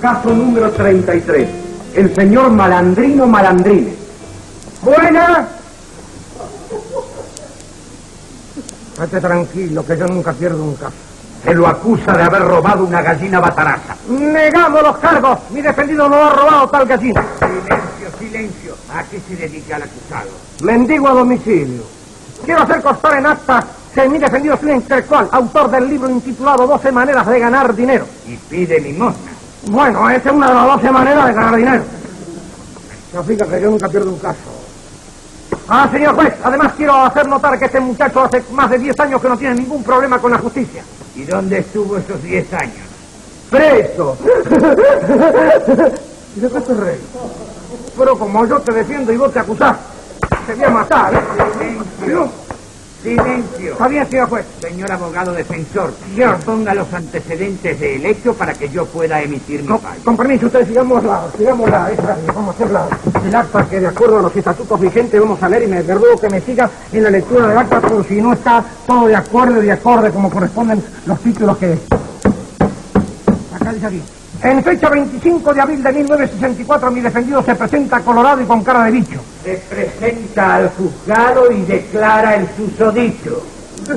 Caso 0.00 0.32
número 0.32 0.70
33. 0.70 1.48
El 1.96 2.14
señor 2.14 2.52
Malandrino 2.52 3.26
Malandrines. 3.26 3.96
Buena. 4.82 5.48
Estate 8.92 9.20
tranquilo, 9.20 9.84
que 9.84 9.98
yo 9.98 10.06
nunca 10.06 10.32
pierdo 10.32 10.62
un 10.62 10.76
caso. 10.76 10.94
Se 11.42 11.52
lo 11.54 11.66
acusa 11.66 12.16
de 12.16 12.22
haber 12.22 12.42
robado 12.42 12.84
una 12.84 13.02
gallina 13.02 13.40
bataraza. 13.40 13.96
Negamos 14.10 14.80
los 14.80 14.98
cargos. 14.98 15.40
Mi 15.50 15.60
defendido 15.60 16.08
no 16.08 16.24
ha 16.24 16.30
robado 16.30 16.68
tal 16.68 16.86
gallina. 16.86 17.26
Silencio, 17.40 18.18
silencio. 18.20 18.76
¿A 18.94 19.02
qué 19.02 19.18
se 19.18 19.34
dedica 19.34 19.76
el 19.78 19.82
acusado? 19.82 20.30
Mendigo 20.62 21.08
a 21.08 21.14
domicilio. 21.14 22.01
Quiero 22.44 22.62
hacer 22.62 22.82
constar 22.82 23.18
en 23.18 23.26
acta 23.26 23.64
que 23.94 24.08
mi 24.08 24.18
defendido 24.18 24.54
es 24.54 24.62
un 24.62 24.70
intelectual, 24.70 25.28
autor 25.30 25.70
del 25.70 25.88
libro 25.88 26.10
intitulado 26.10 26.66
12 26.66 26.90
maneras 26.92 27.26
de 27.26 27.38
ganar 27.38 27.74
dinero. 27.74 28.06
Y 28.26 28.36
pide 28.36 28.80
limosna. 28.80 29.30
Bueno, 29.68 30.10
esa 30.10 30.30
es 30.30 30.34
una 30.34 30.48
de 30.48 30.54
las 30.54 30.66
12 30.66 30.90
maneras 30.90 31.26
de 31.26 31.32
ganar 31.34 31.56
dinero. 31.56 31.84
No 33.14 33.22
fija 33.22 33.46
que 33.46 33.60
yo 33.60 33.70
nunca 33.70 33.88
pierdo 33.88 34.10
un 34.10 34.18
caso. 34.18 34.38
Ah, 35.68 35.88
señor 35.92 36.14
juez, 36.14 36.34
además 36.42 36.72
quiero 36.76 36.94
hacer 36.96 37.28
notar 37.28 37.58
que 37.58 37.66
este 37.66 37.80
muchacho 37.80 38.22
hace 38.22 38.42
más 38.52 38.70
de 38.70 38.78
10 38.78 38.98
años 39.00 39.20
que 39.20 39.28
no 39.28 39.36
tiene 39.36 39.54
ningún 39.56 39.84
problema 39.84 40.18
con 40.18 40.32
la 40.32 40.38
justicia. 40.38 40.82
¿Y 41.14 41.24
dónde 41.24 41.58
estuvo 41.58 41.98
esos 41.98 42.22
10 42.22 42.52
años? 42.54 42.86
¡Preso! 43.50 44.16
¿Y 46.34 46.40
de 46.40 46.48
qué 46.50 46.60
te 46.60 46.74
reís? 46.74 47.00
Pero 47.96 48.18
como 48.18 48.46
yo 48.46 48.58
te 48.60 48.72
defiendo 48.72 49.12
y 49.12 49.16
vos 49.18 49.32
te 49.32 49.38
acusás, 49.38 49.76
te 50.46 50.54
voy 50.54 50.64
a 50.64 50.70
matar, 50.70 51.14
¿eh? 51.14 51.18
Silencio. 51.58 52.28
Silencio. 53.02 53.72
Está 53.72 53.88
bien, 53.88 54.08
señor 54.08 54.28
juez. 54.28 54.46
Señor 54.60 54.92
abogado 54.92 55.32
defensor, 55.32 55.92
Ya. 56.14 56.36
ponga 56.36 56.72
los 56.72 56.92
antecedentes 56.94 57.80
del 57.80 58.06
hecho 58.06 58.32
para 58.34 58.52
que 58.54 58.68
yo 58.68 58.86
pueda 58.86 59.20
emitir 59.20 59.62
mi 59.62 59.66
Con, 59.68 59.80
fallo. 59.80 60.04
con 60.04 60.16
permiso, 60.16 60.46
ustedes 60.46 60.68
sigamos 60.68 61.02
la, 61.02 61.24
sigamos 61.36 61.68
la, 61.68 61.90
esa, 61.90 62.16
vamos 62.28 62.48
a 62.48 62.50
hacer 62.52 62.70
la, 62.70 62.86
el 63.26 63.34
acta 63.34 63.68
que 63.68 63.80
de 63.80 63.86
acuerdo 63.88 64.18
a 64.20 64.22
los 64.22 64.36
estatutos 64.36 64.80
vigentes 64.80 65.20
vamos 65.20 65.42
a 65.42 65.48
leer 65.48 65.64
y 65.64 65.66
me 65.66 65.82
ruego 65.82 66.16
que 66.20 66.28
me 66.30 66.40
siga 66.42 66.70
en 66.92 67.02
la 67.02 67.10
lectura 67.10 67.48
del 67.48 67.58
acta 67.58 67.80
por 67.80 68.06
si 68.06 68.22
no 68.22 68.32
está 68.34 68.64
todo 68.86 69.06
de 69.08 69.16
acuerdo 69.16 69.60
y 69.60 69.66
de 69.66 69.72
acorde 69.72 70.10
como 70.12 70.30
corresponden 70.30 70.82
los 71.06 71.18
títulos 71.20 71.56
que... 71.58 71.76
Acá 73.54 73.72
dice 73.72 73.86
aquí. 73.86 74.02
En 74.42 74.62
fecha 74.64 74.90
25 74.90 75.54
de 75.54 75.60
abril 75.60 75.82
de 75.84 75.92
1964 75.92 76.90
mi 76.90 77.00
defendido 77.00 77.44
se 77.44 77.54
presenta 77.54 78.00
colorado 78.00 78.42
y 78.42 78.44
con 78.44 78.64
cara 78.64 78.84
de 78.84 78.90
bicho. 78.90 79.20
Se 79.44 79.54
presenta 79.70 80.56
al 80.56 80.68
juzgado 80.70 81.52
y 81.52 81.62
declara 81.62 82.34
el 82.34 82.48
susodicho. 82.56 83.40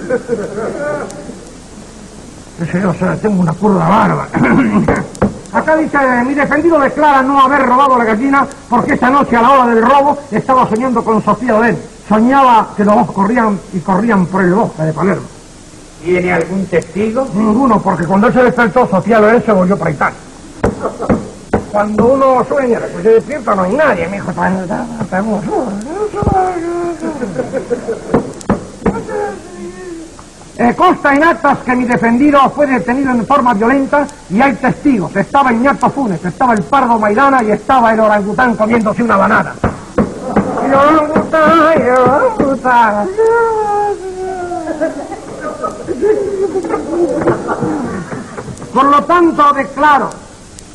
Ese 2.62 2.80
yo, 2.80 2.94
sea, 2.94 3.16
tengo 3.16 3.42
una 3.42 3.54
curva 3.54 3.90
barba. 3.90 4.28
Acá 5.52 5.75
dice, 5.78 5.98
mi 6.25 6.36
defendido 6.36 6.80
declara 6.80 7.24
no 7.24 7.42
haber 7.42 7.64
robado 7.64 7.98
la 7.98 8.06
gallina 8.06 8.48
porque 8.70 8.94
esa 8.94 9.10
noche 9.10 9.36
a 9.36 9.42
la 9.42 9.50
hora 9.52 9.74
del 9.74 9.84
robo 9.84 10.20
estaba 10.30 10.70
soñando 10.70 11.04
con 11.04 11.24
Sofía 11.24 11.56
Oden. 11.56 11.78
Soñaba 12.08 12.70
que 12.78 12.86
los 12.86 12.96
dos 12.96 13.12
corrían 13.12 13.60
y 13.74 13.80
corrían 13.80 14.28
por 14.28 14.44
el 14.44 14.54
bosque 14.54 14.84
de 14.84 14.94
Palermo. 14.94 15.25
¿Tiene 16.04 16.34
algún 16.34 16.68
testigo? 16.68 17.28
Ninguno, 17.34 17.82
porque 17.82 18.06
cuando 18.06 18.28
él 18.28 18.34
se 18.34 18.44
despertó, 18.44 18.88
Sofía 18.88 19.20
Loren 19.20 19.44
se 19.44 19.52
volvió 19.52 19.75
para 19.75 19.90
Italia. 19.90 20.20
Cuando 21.72 22.05
uno 22.05 22.46
sueña, 22.48 22.79
después 22.79 23.03
se 23.03 23.10
despierta, 23.10 23.53
no 23.53 23.63
hay 23.63 23.74
nadie, 23.74 24.08
mi 24.08 24.15
hijo. 24.15 24.32
Eh, 30.58 30.74
consta 30.74 31.13
en 31.13 31.22
actas 31.22 31.58
que 31.65 31.75
mi 31.75 31.84
defendido 31.84 32.50
fue 32.51 32.65
detenido 32.65 33.12
en 33.12 33.27
forma 33.27 33.53
violenta 33.53 34.08
y 34.29 34.39
hay 34.39 34.53
testigos. 34.53 35.13
Estaba 35.13 35.51
Iñato 35.51 35.89
Funes, 35.89 36.24
estaba 36.24 36.53
el 36.53 36.63
Pardo 36.63 36.98
Maidana 36.98 37.44
y 37.44 37.51
estaba 37.51 37.91
el 37.94 38.00
orangután 38.00 38.55
comiéndose 38.55 39.03
una 39.03 39.17
banana. 39.17 39.53
El 40.63 40.72
el 41.82 41.89
orangután. 41.91 43.10
Por 48.74 48.86
lo 48.86 49.03
tanto, 49.03 49.53
declaro 49.53 50.25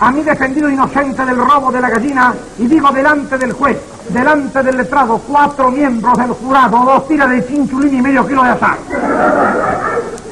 a 0.00 0.11
mi 0.11 0.23
defendido 0.23 0.71
inocente 0.71 1.25
del 1.25 1.37
robo 1.37 1.71
de 1.71 1.80
la 1.80 1.90
gallina 1.90 2.35
y 2.59 2.66
digo 2.66 2.90
delante 2.90 3.37
del 3.37 3.52
juez, 3.52 3.76
delante 4.09 4.62
del 4.62 4.78
letrado, 4.78 5.21
cuatro 5.28 5.71
miembros 5.71 6.16
del 6.16 6.30
jurado, 6.30 6.83
dos 6.85 7.07
tiras 7.07 7.28
de 7.30 7.47
chinchulín 7.47 7.95
y 7.95 8.02
medio 8.02 8.26
kilo 8.26 8.42
de 8.42 8.50
azar. 8.50 8.78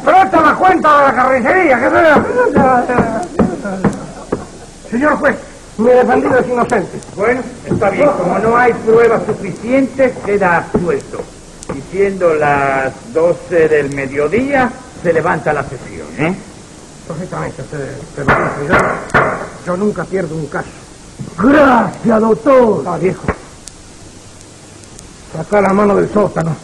Pero 0.05 0.23
esta 0.23 0.37
es 0.39 0.43
la 0.43 0.55
cuenta 0.55 0.99
de 0.99 1.05
la 1.05 1.15
carnicería, 1.15 1.81
que 1.81 1.91
se... 1.91 1.99
Señor 4.91 5.17
juez, 5.17 5.37
mi 5.77 5.91
defendido 5.91 6.39
es 6.39 6.49
inocente. 6.49 6.99
Bueno, 7.15 7.43
está 7.67 7.91
bien. 7.91 8.09
Como 8.09 8.39
no 8.39 8.57
hay 8.57 8.73
pruebas 8.73 9.23
suficientes, 9.27 10.17
queda 10.25 10.57
absuelto. 10.57 11.19
Y 11.77 11.83
siendo 11.93 12.33
las 12.35 12.95
12 13.13 13.69
del 13.69 13.95
mediodía, 13.95 14.71
se 15.03 15.13
levanta 15.13 15.53
la 15.53 15.63
sesión, 15.63 16.09
¿eh? 16.17 16.35
Perfectamente, 17.07 17.61
usted, 17.63 17.99
usted 18.01 18.27
lo 18.27 18.35
yo, 19.69 19.77
nunca 19.77 20.05
pierdo 20.05 20.35
un 20.35 20.47
caso. 20.47 20.69
Gracias, 21.39 22.21
doctor. 22.21 22.85
Ah, 22.87 22.97
viejo. 22.97 23.23
Saca 25.37 25.61
la 25.61 25.73
mano 25.75 25.95
del 25.95 26.09
sótano. 26.11 26.57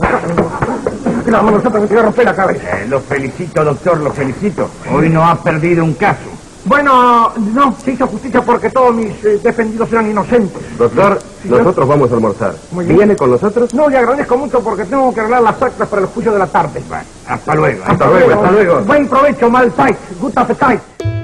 Saca 0.00 1.30
la 1.30 1.42
mano 1.42 1.58
del 1.58 1.62
sótano 1.62 1.82
que 1.82 1.88
te 1.88 1.94
voy 1.94 2.02
a 2.02 2.06
romper 2.06 2.24
la 2.24 2.34
cabeza. 2.34 2.80
Eh, 2.80 2.86
Lo 2.88 3.00
felicito, 3.00 3.62
doctor, 3.62 3.98
lo 3.98 4.10
felicito. 4.12 4.70
Hoy 4.90 5.10
no 5.10 5.28
ha 5.28 5.34
perdido 5.42 5.84
un 5.84 5.92
caso. 5.94 6.30
Bueno, 6.64 7.32
no, 7.54 7.74
se 7.82 7.92
hizo 7.92 8.06
justicia 8.06 8.42
porque 8.42 8.70
todos 8.70 8.94
mis 8.94 9.12
eh, 9.24 9.40
defendidos 9.42 9.90
eran 9.92 10.10
inocentes. 10.10 10.78
Doctor, 10.78 11.18
nosotros 11.44 11.88
vamos 11.88 12.10
a 12.10 12.14
almorzar. 12.14 12.54
Muy 12.70 12.84
bien. 12.86 12.96
¿Viene 12.98 13.16
con 13.16 13.30
nosotros? 13.30 13.74
No, 13.74 13.88
le 13.88 13.98
agradezco 13.98 14.36
mucho 14.38 14.60
porque 14.60 14.84
tengo 14.84 15.12
que 15.12 15.20
arreglar 15.20 15.42
las 15.42 15.60
actas 15.60 15.88
para 15.88 16.02
el 16.02 16.08
juicio 16.08 16.32
de 16.32 16.38
la 16.38 16.46
tarde. 16.46 16.82
Hasta 17.26 17.54
luego. 17.54 17.82
Hasta 17.86 18.06
luego, 18.06 18.32
hasta 18.32 18.50
luego. 18.50 18.80
Buen 18.80 19.08
provecho, 19.08 19.50
mal 19.50 19.70
fight. 19.72 19.96
Good 20.20 20.32
appetite. 20.36 21.19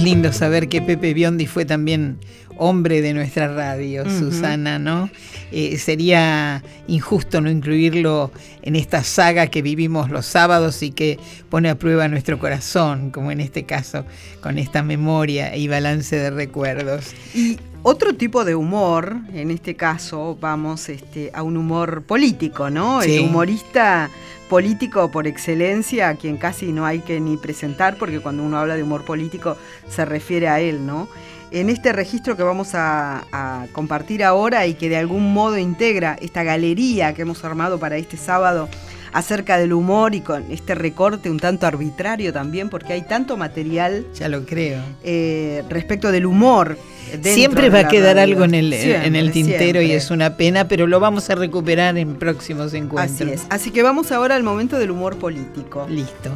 Es 0.00 0.04
lindo 0.04 0.32
saber 0.32 0.70
que 0.70 0.80
Pepe 0.80 1.12
Biondi 1.12 1.46
fue 1.46 1.66
también 1.66 2.16
hombre 2.60 3.00
de 3.00 3.14
nuestra 3.14 3.48
radio, 3.48 4.04
Susana, 4.04 4.78
¿no? 4.78 5.08
Eh, 5.50 5.78
sería 5.78 6.62
injusto 6.88 7.40
no 7.40 7.50
incluirlo 7.50 8.30
en 8.60 8.76
esta 8.76 9.02
saga 9.02 9.46
que 9.46 9.62
vivimos 9.62 10.10
los 10.10 10.26
sábados 10.26 10.82
y 10.82 10.90
que 10.90 11.18
pone 11.48 11.70
a 11.70 11.76
prueba 11.76 12.06
nuestro 12.06 12.38
corazón, 12.38 13.10
como 13.12 13.30
en 13.30 13.40
este 13.40 13.64
caso, 13.64 14.04
con 14.42 14.58
esta 14.58 14.82
memoria 14.82 15.56
y 15.56 15.68
balance 15.68 16.16
de 16.16 16.30
recuerdos. 16.30 17.14
Y 17.34 17.58
otro 17.82 18.14
tipo 18.14 18.44
de 18.44 18.54
humor, 18.54 19.16
en 19.32 19.50
este 19.50 19.74
caso 19.74 20.36
vamos 20.38 20.90
este, 20.90 21.30
a 21.32 21.42
un 21.42 21.56
humor 21.56 22.02
político, 22.02 22.68
¿no? 22.68 23.00
El 23.00 23.20
humorista 23.20 24.10
político 24.50 25.10
por 25.10 25.26
excelencia, 25.26 26.10
a 26.10 26.14
quien 26.16 26.36
casi 26.36 26.72
no 26.72 26.84
hay 26.84 26.98
que 26.98 27.20
ni 27.20 27.38
presentar, 27.38 27.96
porque 27.96 28.20
cuando 28.20 28.42
uno 28.42 28.58
habla 28.58 28.76
de 28.76 28.82
humor 28.82 29.06
político 29.06 29.56
se 29.88 30.04
refiere 30.04 30.48
a 30.48 30.60
él, 30.60 30.84
¿no? 30.84 31.08
En 31.50 31.70
este 31.70 31.92
registro 31.92 32.36
que 32.36 32.42
vamos 32.42 32.70
a, 32.74 33.66
compartir 33.72 34.24
ahora 34.24 34.66
y 34.66 34.74
que 34.74 34.88
de 34.88 34.96
algún 34.96 35.32
modo 35.32 35.58
integra 35.58 36.16
esta 36.20 36.42
galería 36.42 37.14
que 37.14 37.22
hemos 37.22 37.44
armado 37.44 37.78
para 37.78 37.96
este 37.96 38.16
sábado 38.16 38.68
acerca 39.12 39.58
del 39.58 39.72
humor 39.72 40.14
y 40.14 40.20
con 40.20 40.50
este 40.50 40.74
recorte 40.74 41.30
un 41.30 41.38
tanto 41.38 41.66
arbitrario 41.66 42.32
también, 42.32 42.68
porque 42.68 42.92
hay 42.92 43.02
tanto 43.02 43.36
material. 43.36 44.06
Ya 44.14 44.28
lo 44.28 44.44
creo. 44.44 44.80
Eh, 45.02 45.64
respecto 45.68 46.12
del 46.12 46.26
humor. 46.26 46.78
Siempre 47.22 47.70
va 47.70 47.80
a 47.80 47.88
quedar 47.88 48.18
algo 48.18 48.44
en 48.44 48.54
el, 48.54 48.72
en 48.72 49.16
el 49.16 49.32
tintero 49.32 49.82
y 49.82 49.90
es 49.90 50.12
una 50.12 50.36
pena, 50.36 50.68
pero 50.68 50.86
lo 50.86 51.00
vamos 51.00 51.28
a 51.28 51.34
recuperar 51.34 51.98
en 51.98 52.14
próximos 52.16 52.72
encuentros. 52.72 53.20
Así 53.20 53.30
es. 53.32 53.46
Así 53.50 53.70
que 53.72 53.82
vamos 53.82 54.12
ahora 54.12 54.36
al 54.36 54.44
momento 54.44 54.78
del 54.78 54.92
humor 54.92 55.16
político. 55.16 55.86
Listo. 55.88 56.30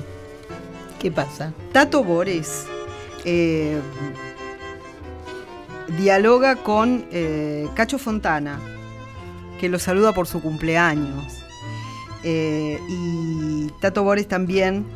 ¿Qué 0.98 1.12
pasa? 1.12 1.52
Tato 1.72 2.02
Bores. 2.02 2.64
Eh, 3.24 3.78
dialoga 5.88 6.56
con 6.56 7.06
eh, 7.10 7.68
Cacho 7.74 7.98
Fontana, 7.98 8.58
que 9.60 9.68
lo 9.68 9.78
saluda 9.78 10.12
por 10.12 10.26
su 10.26 10.40
cumpleaños. 10.40 11.44
Eh, 12.22 12.78
y 12.88 13.70
Tato 13.80 14.02
Bores 14.02 14.26
también 14.26 14.86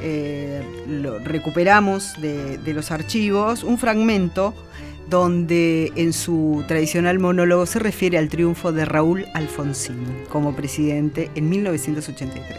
eh, 0.00 0.62
lo 0.88 1.18
recuperamos 1.20 2.20
de, 2.20 2.58
de, 2.58 2.74
los 2.74 2.90
archivos 2.90 3.62
un 3.62 3.78
fragmento 3.78 4.54
donde 5.08 5.92
en 5.96 6.12
su 6.12 6.64
tradicional 6.66 7.18
monólogo 7.18 7.64
se 7.64 7.78
refiere 7.78 8.18
al 8.18 8.28
triunfo 8.28 8.72
de 8.72 8.84
Raúl 8.84 9.26
Alfonsín 9.34 10.24
como 10.30 10.54
presidente 10.54 11.30
en 11.34 11.48
1983. 11.48 12.56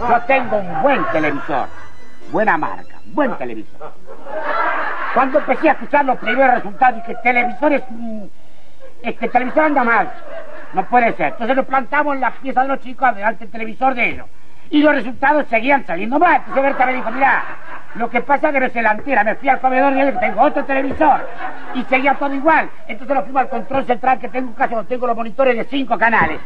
Yo 0.00 0.22
tengo 0.26 0.56
un 0.56 0.82
buen 0.82 1.00
televisor 1.12 1.68
buena 2.30 2.56
marca, 2.56 2.96
buen 3.06 3.36
televisor. 3.36 3.92
Cuando 5.14 5.38
empecé 5.38 5.68
a 5.68 5.72
escuchar 5.72 6.04
los 6.04 6.18
primeros 6.18 6.54
resultados, 6.54 6.96
dije, 6.96 7.16
televisores, 7.22 7.82
este 9.02 9.28
televisor 9.28 9.64
anda 9.64 9.84
mal, 9.84 10.10
no 10.72 10.84
puede 10.86 11.12
ser. 11.14 11.28
Entonces 11.32 11.56
nos 11.56 11.66
plantamos 11.66 12.14
en 12.14 12.20
la 12.20 12.30
pieza 12.30 12.62
de 12.62 12.68
los 12.68 12.80
chicos 12.80 13.14
delante 13.14 13.44
del 13.44 13.50
televisor 13.50 13.94
de 13.94 14.08
ellos. 14.08 14.26
Y 14.72 14.82
los 14.82 14.94
resultados 14.94 15.46
seguían 15.48 15.84
saliendo 15.84 16.18
mal. 16.20 16.36
Entonces 16.36 16.62
Berta 16.62 16.86
me 16.86 16.94
dijo, 16.94 17.10
mira, 17.10 17.42
lo 17.96 18.08
que 18.08 18.20
pasa 18.20 18.48
es 18.48 18.54
que 18.54 18.60
no 18.60 18.68
se 18.68 18.82
la 18.82 18.92
entera. 18.92 19.24
Me 19.24 19.34
fui 19.34 19.48
al 19.48 19.60
comedor 19.60 19.92
y 19.92 20.18
tengo 20.20 20.42
otro 20.42 20.64
televisor. 20.64 21.28
Y 21.74 21.82
seguía 21.84 22.14
todo 22.14 22.32
igual. 22.32 22.70
Entonces 22.86 23.16
lo 23.16 23.22
fuimos 23.24 23.42
al 23.42 23.48
control 23.48 23.84
central 23.84 24.20
que 24.20 24.28
tengo 24.28 24.50
un 24.50 24.54
caso, 24.54 24.84
tengo 24.84 25.08
los 25.08 25.16
monitores 25.16 25.56
de 25.56 25.64
cinco 25.64 25.98
canales. 25.98 26.38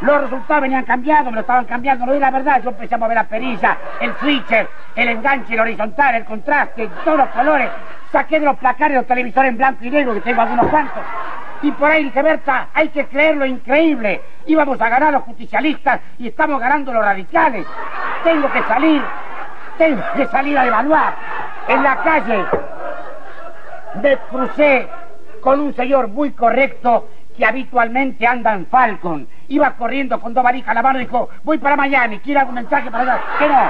Los 0.00 0.20
resultados 0.22 0.62
venían 0.62 0.84
cambiando, 0.84 1.30
me 1.30 1.36
lo 1.36 1.40
estaban 1.40 1.64
cambiando. 1.64 2.06
No 2.06 2.14
es 2.14 2.20
la 2.20 2.30
verdad, 2.30 2.62
yo 2.62 2.70
empecé 2.70 2.94
a 2.94 2.98
mover 2.98 3.16
la 3.16 3.24
perilla, 3.24 3.76
el 4.00 4.14
switcher, 4.16 4.68
el 4.94 5.08
enganche, 5.08 5.54
el 5.54 5.60
horizontal, 5.60 6.14
el 6.14 6.24
contraste, 6.24 6.88
todos 7.04 7.18
los 7.18 7.28
colores. 7.28 7.70
Saqué 8.12 8.38
de 8.38 8.46
los 8.46 8.56
placares 8.56 8.96
los 8.96 9.06
televisores 9.06 9.50
en 9.50 9.58
blanco 9.58 9.84
y 9.84 9.90
negro, 9.90 10.14
que 10.14 10.20
tengo 10.20 10.40
algunos 10.40 10.68
cuantos. 10.68 11.02
Y 11.62 11.72
por 11.72 11.90
ahí 11.90 12.04
dije, 12.04 12.22
Berta, 12.22 12.68
hay 12.72 12.88
que 12.90 13.06
creer 13.06 13.36
lo 13.36 13.44
increíble. 13.44 14.22
Íbamos 14.46 14.80
a 14.80 14.88
ganar 14.88 15.12
los 15.12 15.24
justicialistas 15.24 16.00
y 16.18 16.28
estamos 16.28 16.60
ganando 16.60 16.92
los 16.92 17.04
radicales. 17.04 17.66
Tengo 18.22 18.50
que 18.52 18.62
salir, 18.62 19.02
tengo 19.76 20.02
que 20.14 20.26
salir 20.26 20.56
a 20.56 20.66
evaluar. 20.66 21.14
En 21.66 21.82
la 21.82 21.96
calle 21.96 22.44
me 24.00 24.16
crucé 24.30 24.88
con 25.40 25.60
un 25.60 25.74
señor 25.74 26.08
muy 26.08 26.32
correcto 26.32 27.08
que 27.38 27.46
habitualmente 27.46 28.26
anda 28.26 28.52
en 28.52 28.66
Falcon. 28.66 29.28
Iba 29.46 29.76
corriendo 29.76 30.20
con 30.20 30.34
dos 30.34 30.42
varijas 30.42 30.68
a 30.70 30.74
la 30.74 30.82
mano 30.82 30.98
y 30.98 31.04
dijo, 31.04 31.28
voy 31.44 31.56
para 31.58 31.76
Miami, 31.76 32.18
¿quiere 32.18 32.40
algún 32.40 32.56
mensaje 32.56 32.90
para 32.90 33.04
allá? 33.04 33.22
Que 33.38 33.48
no, 33.48 33.62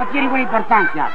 no 0.00 0.10
tiene 0.10 0.22
ninguna 0.22 0.42
importancia. 0.42 1.10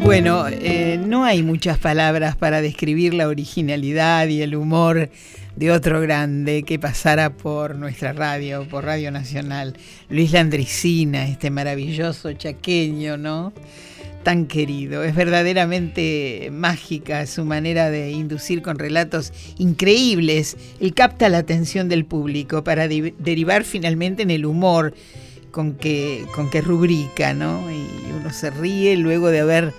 Bueno, 0.00 0.46
eh, 0.48 1.00
no 1.06 1.24
hay 1.24 1.42
muchas 1.42 1.78
palabras 1.78 2.34
para 2.34 2.60
describir 2.60 3.14
la 3.14 3.28
originalidad 3.28 4.26
y 4.26 4.42
el 4.42 4.56
humor 4.56 5.08
de 5.54 5.70
otro 5.70 6.00
grande 6.00 6.64
que 6.64 6.78
pasara 6.78 7.30
por 7.30 7.76
nuestra 7.76 8.12
radio, 8.12 8.66
por 8.68 8.84
Radio 8.84 9.12
Nacional. 9.12 9.76
Luis 10.08 10.32
Landricina, 10.32 11.28
este 11.28 11.50
maravilloso 11.50 12.32
chaqueño, 12.32 13.16
¿no? 13.16 13.52
Tan 14.22 14.46
querido. 14.46 15.04
Es 15.04 15.14
verdaderamente 15.14 16.50
mágica 16.52 17.26
su 17.26 17.44
manera 17.44 17.90
de 17.90 18.10
inducir 18.10 18.62
con 18.62 18.78
relatos 18.78 19.32
increíbles. 19.58 20.56
Él 20.80 20.94
capta 20.94 21.28
la 21.28 21.38
atención 21.38 21.88
del 21.88 22.04
público 22.04 22.64
para 22.64 22.88
derivar 22.88 23.64
finalmente 23.64 24.22
en 24.22 24.30
el 24.30 24.44
humor 24.44 24.94
con 25.50 25.74
que, 25.74 26.26
con 26.34 26.50
que 26.50 26.60
rubrica, 26.60 27.32
¿no? 27.34 27.70
Y 27.70 28.12
uno 28.12 28.32
se 28.32 28.50
ríe 28.50 28.96
luego 28.96 29.30
de 29.30 29.40
haber 29.40 29.72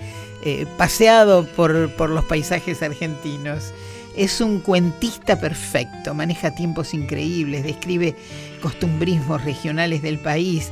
eh, 0.43 0.65
paseado 0.77 1.45
por, 1.45 1.91
por 1.95 2.09
los 2.09 2.25
paisajes 2.25 2.81
argentinos. 2.81 3.73
Es 4.15 4.41
un 4.41 4.59
cuentista 4.59 5.39
perfecto, 5.39 6.13
maneja 6.13 6.55
tiempos 6.55 6.93
increíbles, 6.93 7.63
describe 7.63 8.15
costumbrismos 8.61 9.43
regionales 9.43 10.01
del 10.01 10.19
país 10.19 10.71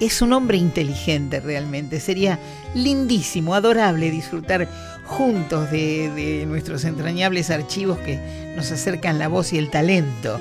es 0.00 0.22
un 0.22 0.32
hombre 0.32 0.56
inteligente 0.58 1.40
realmente. 1.40 2.00
Sería 2.00 2.38
lindísimo, 2.74 3.54
adorable 3.54 4.10
disfrutar 4.10 4.68
juntos 5.04 5.70
de, 5.70 6.44
nuestros 6.46 6.84
entrañables 6.84 7.50
archivos 7.50 7.98
que 7.98 8.16
nos 8.56 8.70
acercan 8.70 9.18
la 9.18 9.28
voz 9.28 9.52
y 9.52 9.58
el 9.58 9.70
talento 9.70 10.38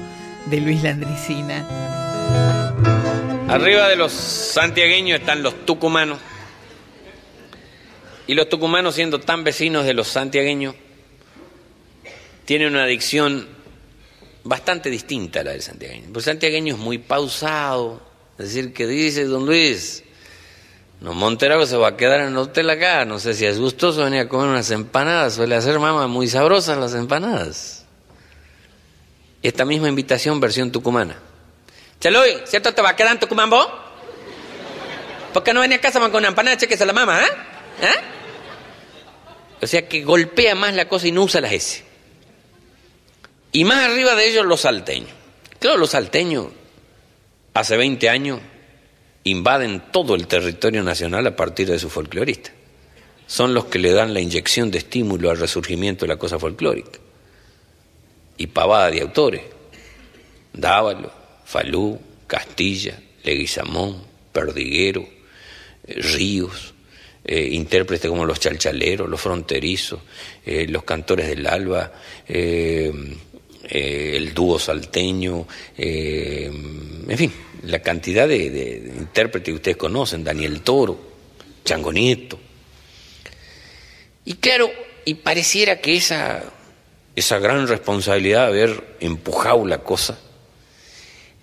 de 0.50 0.62
Luis 0.62 0.84
Landricina. 0.84 1.66
Arriba 3.48 3.88
de 3.88 3.96
los 3.96 4.12
santiagueños 4.12 5.20
están 5.20 5.42
los 5.42 5.66
tucumanos. 5.66 6.20
Y 8.28 8.34
los 8.34 8.50
tucumanos, 8.50 8.96
siendo 8.96 9.22
tan 9.22 9.46
vecinos 9.46 9.86
de 9.86 9.94
los 9.94 10.10
santiagueños, 10.10 10.76
tienen 12.44 12.74
una 12.74 12.84
adicción 12.84 13.48
bastante 14.44 14.90
distinta 14.90 15.40
a 15.42 15.44
la 15.44 15.52
del 15.52 15.62
santiagueño. 15.62 16.10
el 16.14 16.22
santiagueño 16.22 16.76
es 16.76 16.80
muy 16.80 16.98
pausado, 16.98 18.02
es 18.38 18.46
decir, 18.54 18.74
que 18.74 18.86
dice 18.86 19.26
don 19.26 19.46
Luis, 19.46 20.04
no, 21.00 21.14
Monterago 21.14 21.66
se 21.66 21.78
va 21.78 21.90
a 21.90 21.98
quedar 21.98 22.22
en 22.22 22.28
el 22.28 22.38
hotel 22.38 22.70
acá, 22.70 23.06
no 23.06 23.20
sé 23.20 23.34
si 23.34 23.46
es 23.46 23.60
gustoso 23.60 24.04
venir 24.04 24.22
a 24.22 24.30
comer 24.30 24.48
unas 24.48 24.72
empanadas, 24.72 25.36
suele 25.36 25.56
hacer 25.56 25.80
mamá 25.80 26.08
muy 26.08 26.28
sabrosas 26.28 26.78
las 26.78 26.94
empanadas. 26.94 27.86
Esta 29.44 29.66
misma 29.66 29.90
invitación 29.90 30.40
versión 30.40 30.72
tucumana. 30.72 31.20
Chaloy, 32.00 32.42
¿cierto 32.46 32.74
te 32.74 32.82
va 32.82 32.90
a 32.90 32.96
quedar 32.96 33.14
en 33.14 33.20
Tucumán 33.20 33.50
vos? 33.50 33.68
¿Por 35.34 35.44
qué 35.44 35.54
no 35.54 35.62
venía 35.62 35.78
a 35.78 35.82
casa 35.82 36.00
con 36.00 36.16
una 36.16 36.28
empanada? 36.30 36.58
Chequese 36.58 36.86
la 36.86 36.94
mamá, 36.94 37.22
¿eh? 37.22 37.30
¿eh? 37.82 37.96
O 39.62 39.68
sea 39.68 39.88
que 39.88 40.04
golpea 40.04 40.56
más 40.56 40.74
la 40.74 40.88
cosa 40.88 41.08
y 41.08 41.12
no 41.12 41.24
usa 41.24 41.42
las 41.42 41.54
S. 41.54 41.84
Y 43.52 43.64
más 43.64 43.86
arriba 43.86 44.16
de 44.16 44.28
ellos 44.28 44.46
los 44.46 44.62
salteños. 44.62 45.10
Claro, 45.60 45.78
los 45.78 45.92
salteños 45.92 46.48
hace 47.60 47.76
20 47.76 48.10
años 48.10 48.40
invaden 49.24 49.82
todo 49.92 50.16
el 50.16 50.28
territorio 50.28 50.84
nacional 50.84 51.26
a 51.26 51.36
partir 51.36 51.68
de 51.68 51.80
su 51.80 51.90
folclorista. 51.90 52.52
Son 53.26 53.54
los 53.54 53.66
que 53.66 53.80
le 53.80 53.92
dan 53.92 54.14
la 54.14 54.22
inyección 54.22 54.72
de 54.72 54.78
estímulo 54.78 55.32
al 55.32 55.40
resurgimiento 55.40 56.06
de 56.06 56.10
la 56.10 56.18
cosa 56.18 56.40
folclórica. 56.40 57.00
Y 58.38 58.48
pavada 58.48 58.92
de 58.92 59.02
autores. 59.02 59.42
Dávalo, 60.54 61.12
Falú, 61.46 62.00
Castilla, 62.28 63.00
Leguizamón, 63.24 64.04
Perdiguero, 64.32 65.08
eh, 65.88 65.96
Ríos, 65.96 66.74
eh, 67.26 67.50
intérpretes 67.52 68.10
como 68.10 68.24
los 68.24 68.40
chalchaleros, 68.40 69.10
los 69.10 69.20
fronterizos, 69.20 70.00
eh, 70.46 70.68
los 70.70 70.84
cantores 70.84 71.28
del 71.28 71.46
alba, 71.48 71.92
el 73.70 74.34
dúo 74.34 74.60
salteño, 74.60 75.48
en 75.78 77.18
fin, 77.18 77.32
la 77.64 77.80
cantidad 77.80 78.28
de, 78.28 78.92
intérpretes 78.98 79.52
que 79.52 79.56
ustedes 79.56 79.78
conocen, 79.78 80.24
Daniel 80.24 80.62
Toro, 80.62 81.00
Chango 81.64 81.92
Nieto. 81.92 82.40
Y 84.26 84.36
claro, 84.36 84.70
y 85.06 85.16
pareciera 85.16 85.80
que 85.80 85.96
esa, 85.96 86.44
esa 87.16 87.40
gran 87.40 87.68
responsabilidad 87.68 88.52
de 88.52 88.64
haber 88.64 88.84
empujado 89.00 89.66
la 89.66 89.80
cosa 89.80 90.20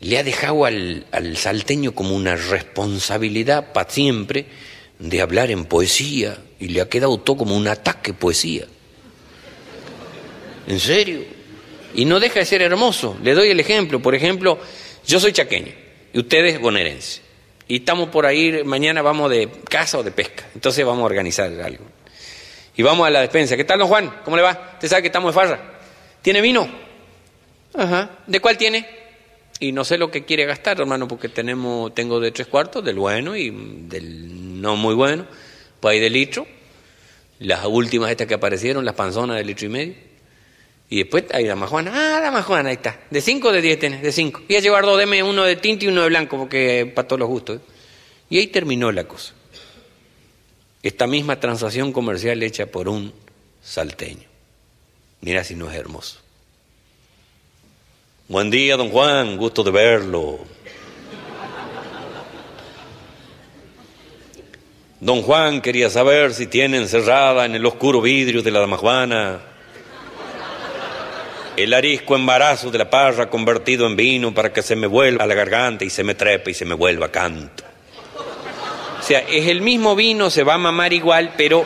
le 0.00 0.18
ha 0.18 0.22
dejado 0.22 0.66
al, 0.66 1.06
al 1.12 1.36
salteño 1.38 1.94
como 1.94 2.14
una 2.14 2.36
responsabilidad 2.36 3.72
para 3.72 3.88
siempre 3.88 4.44
de 4.98 5.22
hablar 5.22 5.50
en 5.50 5.64
poesía 5.64 6.36
y 6.60 6.68
le 6.68 6.82
ha 6.82 6.88
quedado 6.88 7.18
todo 7.18 7.38
como 7.38 7.56
un 7.56 7.66
ataque 7.68 8.12
poesía. 8.12 8.66
¿En 10.66 10.78
serio? 10.78 11.22
Y 11.94 12.04
no 12.04 12.20
deja 12.20 12.40
de 12.40 12.44
ser 12.44 12.62
hermoso. 12.62 13.16
Le 13.22 13.34
doy 13.34 13.50
el 13.50 13.60
ejemplo. 13.60 14.00
Por 14.00 14.14
ejemplo, 14.14 14.58
yo 15.06 15.20
soy 15.20 15.32
chaqueño 15.32 15.72
y 16.12 16.18
ustedes 16.18 16.60
bonaerenses. 16.60 17.22
Y 17.66 17.76
estamos 17.76 18.10
por 18.10 18.26
ahí, 18.26 18.62
mañana 18.64 19.00
vamos 19.00 19.30
de 19.30 19.48
casa 19.68 19.98
o 19.98 20.02
de 20.02 20.10
pesca. 20.10 20.44
Entonces 20.54 20.84
vamos 20.84 21.02
a 21.02 21.06
organizar 21.06 21.50
algo. 21.62 21.84
Y 22.76 22.82
vamos 22.82 23.06
a 23.06 23.10
la 23.10 23.20
despensa. 23.20 23.56
¿Qué 23.56 23.64
tal, 23.64 23.78
don 23.78 23.88
Juan? 23.88 24.20
¿Cómo 24.24 24.36
le 24.36 24.42
va? 24.42 24.72
¿Usted 24.74 24.88
sabe 24.88 25.02
que 25.02 25.08
estamos 25.08 25.34
de 25.34 25.40
farra? 25.40 25.78
¿Tiene 26.20 26.40
vino? 26.40 26.68
Ajá. 27.74 28.18
¿De 28.26 28.40
cuál 28.40 28.56
tiene? 28.56 28.86
Y 29.60 29.72
no 29.72 29.84
sé 29.84 29.96
lo 29.96 30.10
que 30.10 30.24
quiere 30.24 30.44
gastar, 30.44 30.80
hermano, 30.80 31.06
porque 31.06 31.28
tenemos, 31.28 31.94
tengo 31.94 32.18
de 32.18 32.32
tres 32.32 32.48
cuartos, 32.48 32.84
del 32.84 32.96
bueno 32.96 33.36
y 33.36 33.50
del 33.50 34.60
no 34.60 34.76
muy 34.76 34.94
bueno. 34.94 35.26
Pues 35.80 35.92
hay 35.92 36.00
de 36.00 36.10
litro. 36.10 36.46
Las 37.38 37.64
últimas 37.64 38.10
estas 38.10 38.26
que 38.26 38.34
aparecieron, 38.34 38.84
las 38.84 38.94
panzonas 38.94 39.36
de 39.36 39.44
litro 39.44 39.66
y 39.66 39.70
medio. 39.70 39.94
Y 40.88 40.98
después 40.98 41.24
hay 41.32 41.46
dama 41.46 41.66
Juana. 41.66 41.92
Ah, 41.94 42.20
dama 42.20 42.42
Juana, 42.42 42.68
ahí 42.68 42.76
está. 42.76 43.00
¿De 43.10 43.20
cinco 43.20 43.48
o 43.48 43.52
de 43.52 43.62
diez 43.62 43.78
tenés? 43.78 44.02
De 44.02 44.12
cinco. 44.12 44.42
Y 44.48 44.56
a 44.56 44.60
llevar 44.60 44.84
dos, 44.84 44.98
deme 44.98 45.22
uno 45.22 45.44
de 45.44 45.56
tinta 45.56 45.84
y 45.84 45.88
uno 45.88 46.02
de 46.02 46.08
blanco, 46.08 46.36
porque 46.36 46.90
para 46.94 47.08
todos 47.08 47.20
los 47.20 47.28
gustos. 47.28 47.60
Y 48.28 48.38
ahí 48.38 48.48
terminó 48.48 48.92
la 48.92 49.04
cosa. 49.04 49.32
Esta 50.82 51.06
misma 51.06 51.40
transacción 51.40 51.92
comercial 51.92 52.42
hecha 52.42 52.66
por 52.66 52.88
un 52.88 53.12
salteño. 53.62 54.28
Mira 55.22 55.42
si 55.42 55.54
no 55.54 55.70
es 55.70 55.76
hermoso. 55.76 56.20
Buen 58.28 58.50
día, 58.50 58.76
don 58.76 58.90
Juan, 58.90 59.36
gusto 59.36 59.62
de 59.64 59.70
verlo. 59.70 60.40
Don 65.00 65.22
Juan 65.22 65.60
quería 65.60 65.90
saber 65.90 66.32
si 66.32 66.46
tiene 66.46 66.78
encerrada 66.78 67.44
en 67.44 67.54
el 67.54 67.64
oscuro 67.66 68.00
vidrio 68.00 68.42
de 68.42 68.50
la 68.50 68.60
dama 68.60 68.76
Juana 68.76 69.53
el 71.56 71.72
arisco 71.72 72.16
embarazo 72.16 72.70
de 72.70 72.78
la 72.78 72.90
parra 72.90 73.30
convertido 73.30 73.86
en 73.86 73.96
vino 73.96 74.34
para 74.34 74.52
que 74.52 74.62
se 74.62 74.76
me 74.76 74.86
vuelva 74.86 75.24
a 75.24 75.26
la 75.26 75.34
garganta 75.34 75.84
y 75.84 75.90
se 75.90 76.04
me 76.04 76.14
trepe 76.14 76.50
y 76.50 76.54
se 76.54 76.64
me 76.64 76.74
vuelva 76.74 77.08
canto. 77.08 77.64
O 78.98 79.02
sea, 79.02 79.20
es 79.20 79.48
el 79.48 79.60
mismo 79.60 79.94
vino, 79.94 80.30
se 80.30 80.42
va 80.42 80.54
a 80.54 80.58
mamar 80.58 80.92
igual, 80.92 81.34
pero 81.36 81.64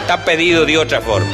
está 0.00 0.24
pedido 0.24 0.66
de 0.66 0.78
otra 0.78 1.00
forma. 1.00 1.30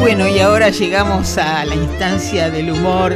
Bueno, 0.00 0.28
y 0.28 0.40
ahora 0.40 0.70
llegamos 0.70 1.38
a 1.38 1.64
la 1.64 1.76
instancia 1.76 2.50
del 2.50 2.72
humor 2.72 3.14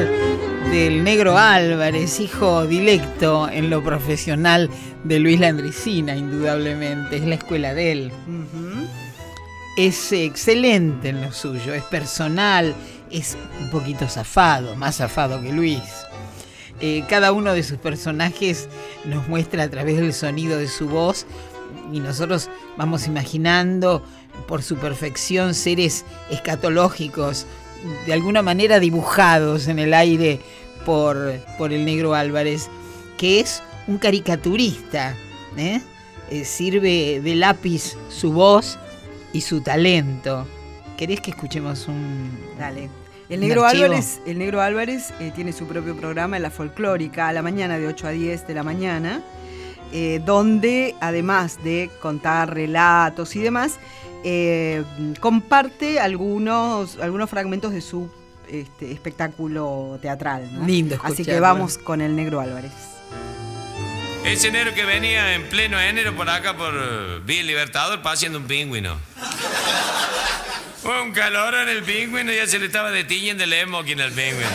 del 0.70 1.04
negro 1.04 1.36
Álvarez, 1.36 2.20
hijo 2.20 2.66
dilecto 2.66 3.48
en 3.48 3.70
lo 3.70 3.82
profesional 3.82 4.70
de 5.04 5.18
Luis 5.18 5.40
Landricina, 5.40 6.16
indudablemente, 6.16 7.16
es 7.16 7.24
la 7.24 7.36
escuela 7.36 7.74
de 7.74 7.92
él. 7.92 8.12
Es 9.76 10.10
excelente 10.10 11.10
en 11.10 11.20
lo 11.20 11.32
suyo, 11.32 11.74
es 11.74 11.82
personal, 11.82 12.74
es 13.10 13.36
un 13.60 13.70
poquito 13.70 14.08
zafado, 14.08 14.74
más 14.74 14.96
zafado 14.96 15.42
que 15.42 15.52
Luis. 15.52 15.82
Eh, 16.80 17.04
cada 17.10 17.32
uno 17.32 17.52
de 17.52 17.62
sus 17.62 17.76
personajes 17.76 18.70
nos 19.04 19.28
muestra 19.28 19.64
a 19.64 19.68
través 19.68 19.98
del 19.98 20.14
sonido 20.14 20.56
de 20.56 20.68
su 20.68 20.88
voz 20.88 21.26
y 21.92 22.00
nosotros 22.00 22.48
vamos 22.78 23.06
imaginando 23.06 24.02
por 24.48 24.62
su 24.62 24.76
perfección 24.76 25.52
seres 25.52 26.06
escatológicos, 26.30 27.46
de 28.06 28.14
alguna 28.14 28.40
manera 28.40 28.80
dibujados 28.80 29.68
en 29.68 29.78
el 29.78 29.92
aire 29.92 30.40
por, 30.86 31.34
por 31.58 31.74
el 31.74 31.84
negro 31.84 32.14
Álvarez, 32.14 32.70
que 33.18 33.40
es 33.40 33.62
un 33.86 33.98
caricaturista. 33.98 35.14
¿eh? 35.58 35.82
Eh, 36.30 36.46
sirve 36.46 37.20
de 37.20 37.34
lápiz 37.34 37.94
su 38.08 38.32
voz 38.32 38.78
y 39.36 39.42
su 39.42 39.60
talento. 39.60 40.46
¿Querés 40.96 41.20
que 41.20 41.30
escuchemos 41.30 41.88
un... 41.88 42.30
Dale. 42.58 42.88
El 43.28 43.40
negro, 43.40 43.66
Álvarez, 43.66 44.20
el 44.24 44.38
negro 44.38 44.62
Álvarez 44.62 45.12
eh, 45.20 45.30
tiene 45.34 45.52
su 45.52 45.66
propio 45.66 45.94
programa 45.94 46.36
en 46.36 46.42
la 46.42 46.50
folclórica 46.50 47.28
a 47.28 47.32
la 47.34 47.42
mañana 47.42 47.76
de 47.76 47.86
8 47.86 48.06
a 48.06 48.10
10 48.12 48.46
de 48.46 48.54
la 48.54 48.62
mañana, 48.62 49.20
eh, 49.92 50.22
donde 50.24 50.94
además 51.00 51.62
de 51.62 51.90
contar 52.00 52.54
relatos 52.54 53.36
y 53.36 53.40
demás, 53.40 53.78
eh, 54.24 54.84
comparte 55.20 56.00
algunos, 56.00 56.98
algunos 56.98 57.28
fragmentos 57.28 57.72
de 57.72 57.82
su 57.82 58.08
este, 58.48 58.90
espectáculo 58.90 59.98
teatral. 60.00 60.48
Lindo. 60.64 60.96
Así 61.02 61.24
que 61.24 61.40
vamos 61.40 61.76
con 61.76 62.00
el 62.00 62.16
negro 62.16 62.40
Álvarez. 62.40 62.95
Ese 64.26 64.48
enero 64.48 64.74
que 64.74 64.84
venía 64.84 65.34
en 65.34 65.48
pleno 65.48 65.80
enero 65.80 66.16
por 66.16 66.28
acá 66.28 66.56
por 66.56 67.24
Vía 67.24 67.44
Libertador, 67.44 68.00
haciendo 68.04 68.38
un 68.38 68.48
pingüino. 68.48 69.00
Fue 70.82 71.00
un 71.00 71.12
calor 71.12 71.54
en 71.54 71.68
el 71.68 71.84
pingüino, 71.84 72.32
ya 72.32 72.44
se 72.48 72.58
le 72.58 72.66
estaba 72.66 72.90
detiñendo 72.90 73.44
el 73.44 73.54
smoking 73.64 74.00
al 74.00 74.10
pingüino. 74.10 74.50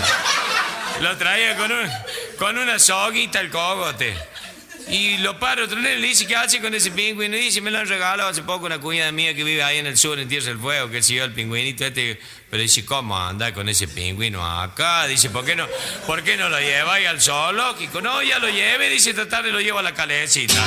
Lo 0.99 1.15
traía 1.17 1.55
con, 1.55 1.71
un, 1.71 1.89
con 2.37 2.57
una 2.57 2.79
soguita 2.79 3.39
al 3.39 3.49
cogote. 3.49 4.13
Y 4.89 5.17
lo 5.19 5.39
paro 5.39 5.65
otro 5.65 5.79
y 5.79 5.83
le 5.83 5.95
dice, 5.97 6.27
¿qué 6.27 6.35
hace 6.35 6.59
con 6.59 6.73
ese 6.73 6.91
pingüino? 6.91 7.37
Y 7.37 7.41
dice, 7.41 7.61
me 7.61 7.71
lo 7.71 7.79
han 7.79 7.87
regalado 7.87 8.29
hace 8.29 8.41
poco 8.41 8.65
una 8.65 8.79
cuñada 8.79 9.11
mía 9.11 9.33
que 9.33 9.43
vive 9.43 9.63
ahí 9.63 9.77
en 9.77 9.87
el 9.87 9.97
sur, 9.97 10.19
en 10.19 10.27
Tierra 10.27 10.47
del 10.47 10.59
Fuego, 10.59 10.89
que 10.89 11.01
siguió 11.01 11.23
el 11.23 11.31
pingüinito 11.33 11.85
este. 11.85 12.19
Pero 12.49 12.61
dice, 12.61 12.83
¿cómo 12.83 13.17
anda 13.17 13.53
con 13.53 13.69
ese 13.69 13.87
pingüino 13.87 14.45
acá? 14.45 15.07
Dice, 15.07 15.29
¿por 15.29 15.45
qué 15.45 15.55
no, 15.55 15.67
¿por 16.05 16.23
qué 16.23 16.35
no 16.35 16.49
lo 16.49 16.59
lleva 16.59 16.95
ahí 16.95 17.05
al 17.05 17.21
zoológico? 17.21 18.01
No, 18.01 18.21
ya 18.21 18.39
lo 18.39 18.49
lleve, 18.49 18.89
dice, 18.89 19.13
tratar 19.13 19.43
de 19.43 19.51
lo 19.51 19.61
lleva 19.61 19.79
a 19.79 19.83
la 19.83 19.93
calecita. 19.93 20.61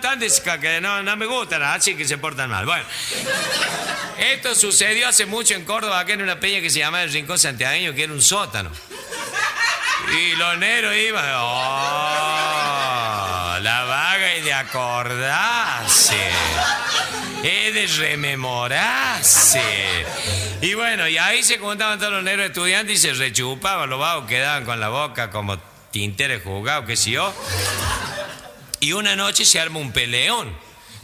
Tan 0.00 0.20
que 0.60 0.80
no, 0.80 1.02
no 1.02 1.16
me 1.16 1.26
gustan, 1.26 1.62
así 1.62 1.94
que 1.94 2.04
se 2.04 2.18
portan 2.18 2.50
mal. 2.50 2.64
Bueno, 2.64 2.84
esto 4.18 4.54
sucedió 4.54 5.08
hace 5.08 5.26
mucho 5.26 5.54
en 5.54 5.64
Córdoba, 5.64 6.00
acá 6.00 6.12
en 6.12 6.22
una 6.22 6.38
peña 6.38 6.60
que 6.60 6.70
se 6.70 6.78
llama 6.78 7.02
el 7.02 7.12
Rincón 7.12 7.38
Santiagueño, 7.38 7.94
que 7.94 8.04
era 8.04 8.12
un 8.12 8.22
sótano. 8.22 8.70
Y 10.12 10.34
los 10.36 10.58
negros 10.58 10.94
iban, 10.96 11.24
oh, 11.36 12.48
la 13.60 13.84
vaga 13.84 14.36
y 14.36 14.42
de 14.42 14.52
acordarse, 14.52 16.30
es 17.42 17.74
de 17.74 17.86
rememorarse. 17.98 19.62
Y 20.60 20.74
bueno, 20.74 21.08
y 21.08 21.16
ahí 21.18 21.42
se 21.42 21.58
contaban 21.58 21.98
todos 21.98 22.12
los 22.12 22.22
negros 22.22 22.46
estudiantes 22.46 22.98
y 22.98 23.00
se 23.00 23.14
rechupaban, 23.14 23.88
los 23.88 23.98
vagos 23.98 24.26
quedaban 24.28 24.64
con 24.64 24.78
la 24.80 24.88
boca 24.88 25.30
como 25.30 25.58
tinteres 25.90 26.42
jugados, 26.42 26.84
qué 26.86 26.96
sé 26.96 27.12
yo. 27.12 27.32
Y 28.82 28.94
una 28.94 29.14
noche 29.14 29.44
se 29.44 29.60
arma 29.60 29.78
un 29.78 29.92
peleón. 29.92 30.52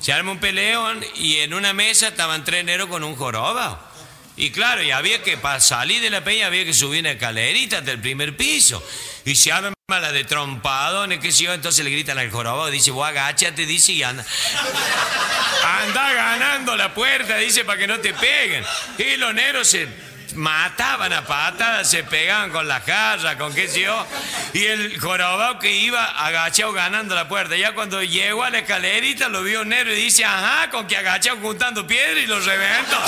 Se 0.01 0.13
arma 0.13 0.33
un 0.33 0.41
peleón 0.41 1.01
y 1.15 1.37
en 1.37 1.55
una 1.55 1.73
mesa 1.73 2.09
estaban 2.09 2.45
tres 2.45 2.65
negros 2.65 2.89
con 2.89 3.05
un 3.05 3.15
joroba. 3.15 3.93
Y 4.37 4.51
claro, 4.51 4.83
y 4.83 4.91
había 4.91 5.23
que, 5.23 5.37
para 5.37 5.61
salir 5.61 6.03
de 6.03 6.11
la 6.11 6.25
peña, 6.25 6.49
había 6.49 6.65
que 6.65 6.75
subir 6.75 7.01
una 7.01 7.13
escalerita 7.13 7.79
hasta 7.79 7.93
el 7.93 8.01
primer 8.01 8.37
piso. 8.37 8.85
Y 9.25 9.37
se 9.37 9.53
arma 9.53 9.75
la 9.87 10.11
de 10.11 10.25
trompadones, 10.25 11.21
qué 11.21 11.31
sé 11.31 11.45
yo, 11.45 11.53
entonces 11.55 11.85
le 11.85 11.93
gritan 11.93 12.19
al 12.19 12.33
jorobado, 12.33 12.69
dice, 12.69 12.91
vos 12.91 13.07
agáchate, 13.07 13.65
dice, 13.65 13.93
y 13.93 14.03
anda. 14.03 14.27
Anda 15.65 16.13
ganando 16.15 16.75
la 16.75 16.93
puerta, 16.93 17.37
dice, 17.37 17.65
para 17.65 17.79
que 17.79 17.87
no 17.87 18.01
te 18.01 18.13
peguen. 18.13 18.65
Y 18.99 19.17
los 19.19 19.33
negros 19.35 19.69
se 19.69 19.87
mataban 20.35 21.13
a 21.13 21.25
patadas, 21.25 21.89
se 21.89 22.05
pegaban 22.05 22.51
con 22.51 22.69
la 22.69 22.81
jarra, 22.81 23.37
con 23.39 23.55
qué 23.55 23.69
sé 23.69 23.83
yo. 23.83 24.07
Y 24.53 24.65
el 24.65 24.99
jorobado 25.01 25.59
que 25.59 25.73
iba 25.73 26.05
agachado 26.05 26.73
ganando 26.73 27.15
la 27.15 27.29
puerta. 27.29 27.57
Ya 27.57 27.75
cuando 27.75 28.03
llegó 28.03 28.45
a 28.45 28.51
la 28.51 28.59
escalerita 28.59 29.29
lo 29.29 29.43
vio 29.43 29.65
negro 29.65 29.93
y 29.93 29.97
dice, 29.97 30.25
ajá, 30.25 30.71
con 30.71 30.87
que 30.87 30.97
agachado 30.97 31.39
juntando 31.39 31.87
piedra 31.87 32.21
y 32.21 32.27
lo 32.27 32.41
reventó. 32.41 32.99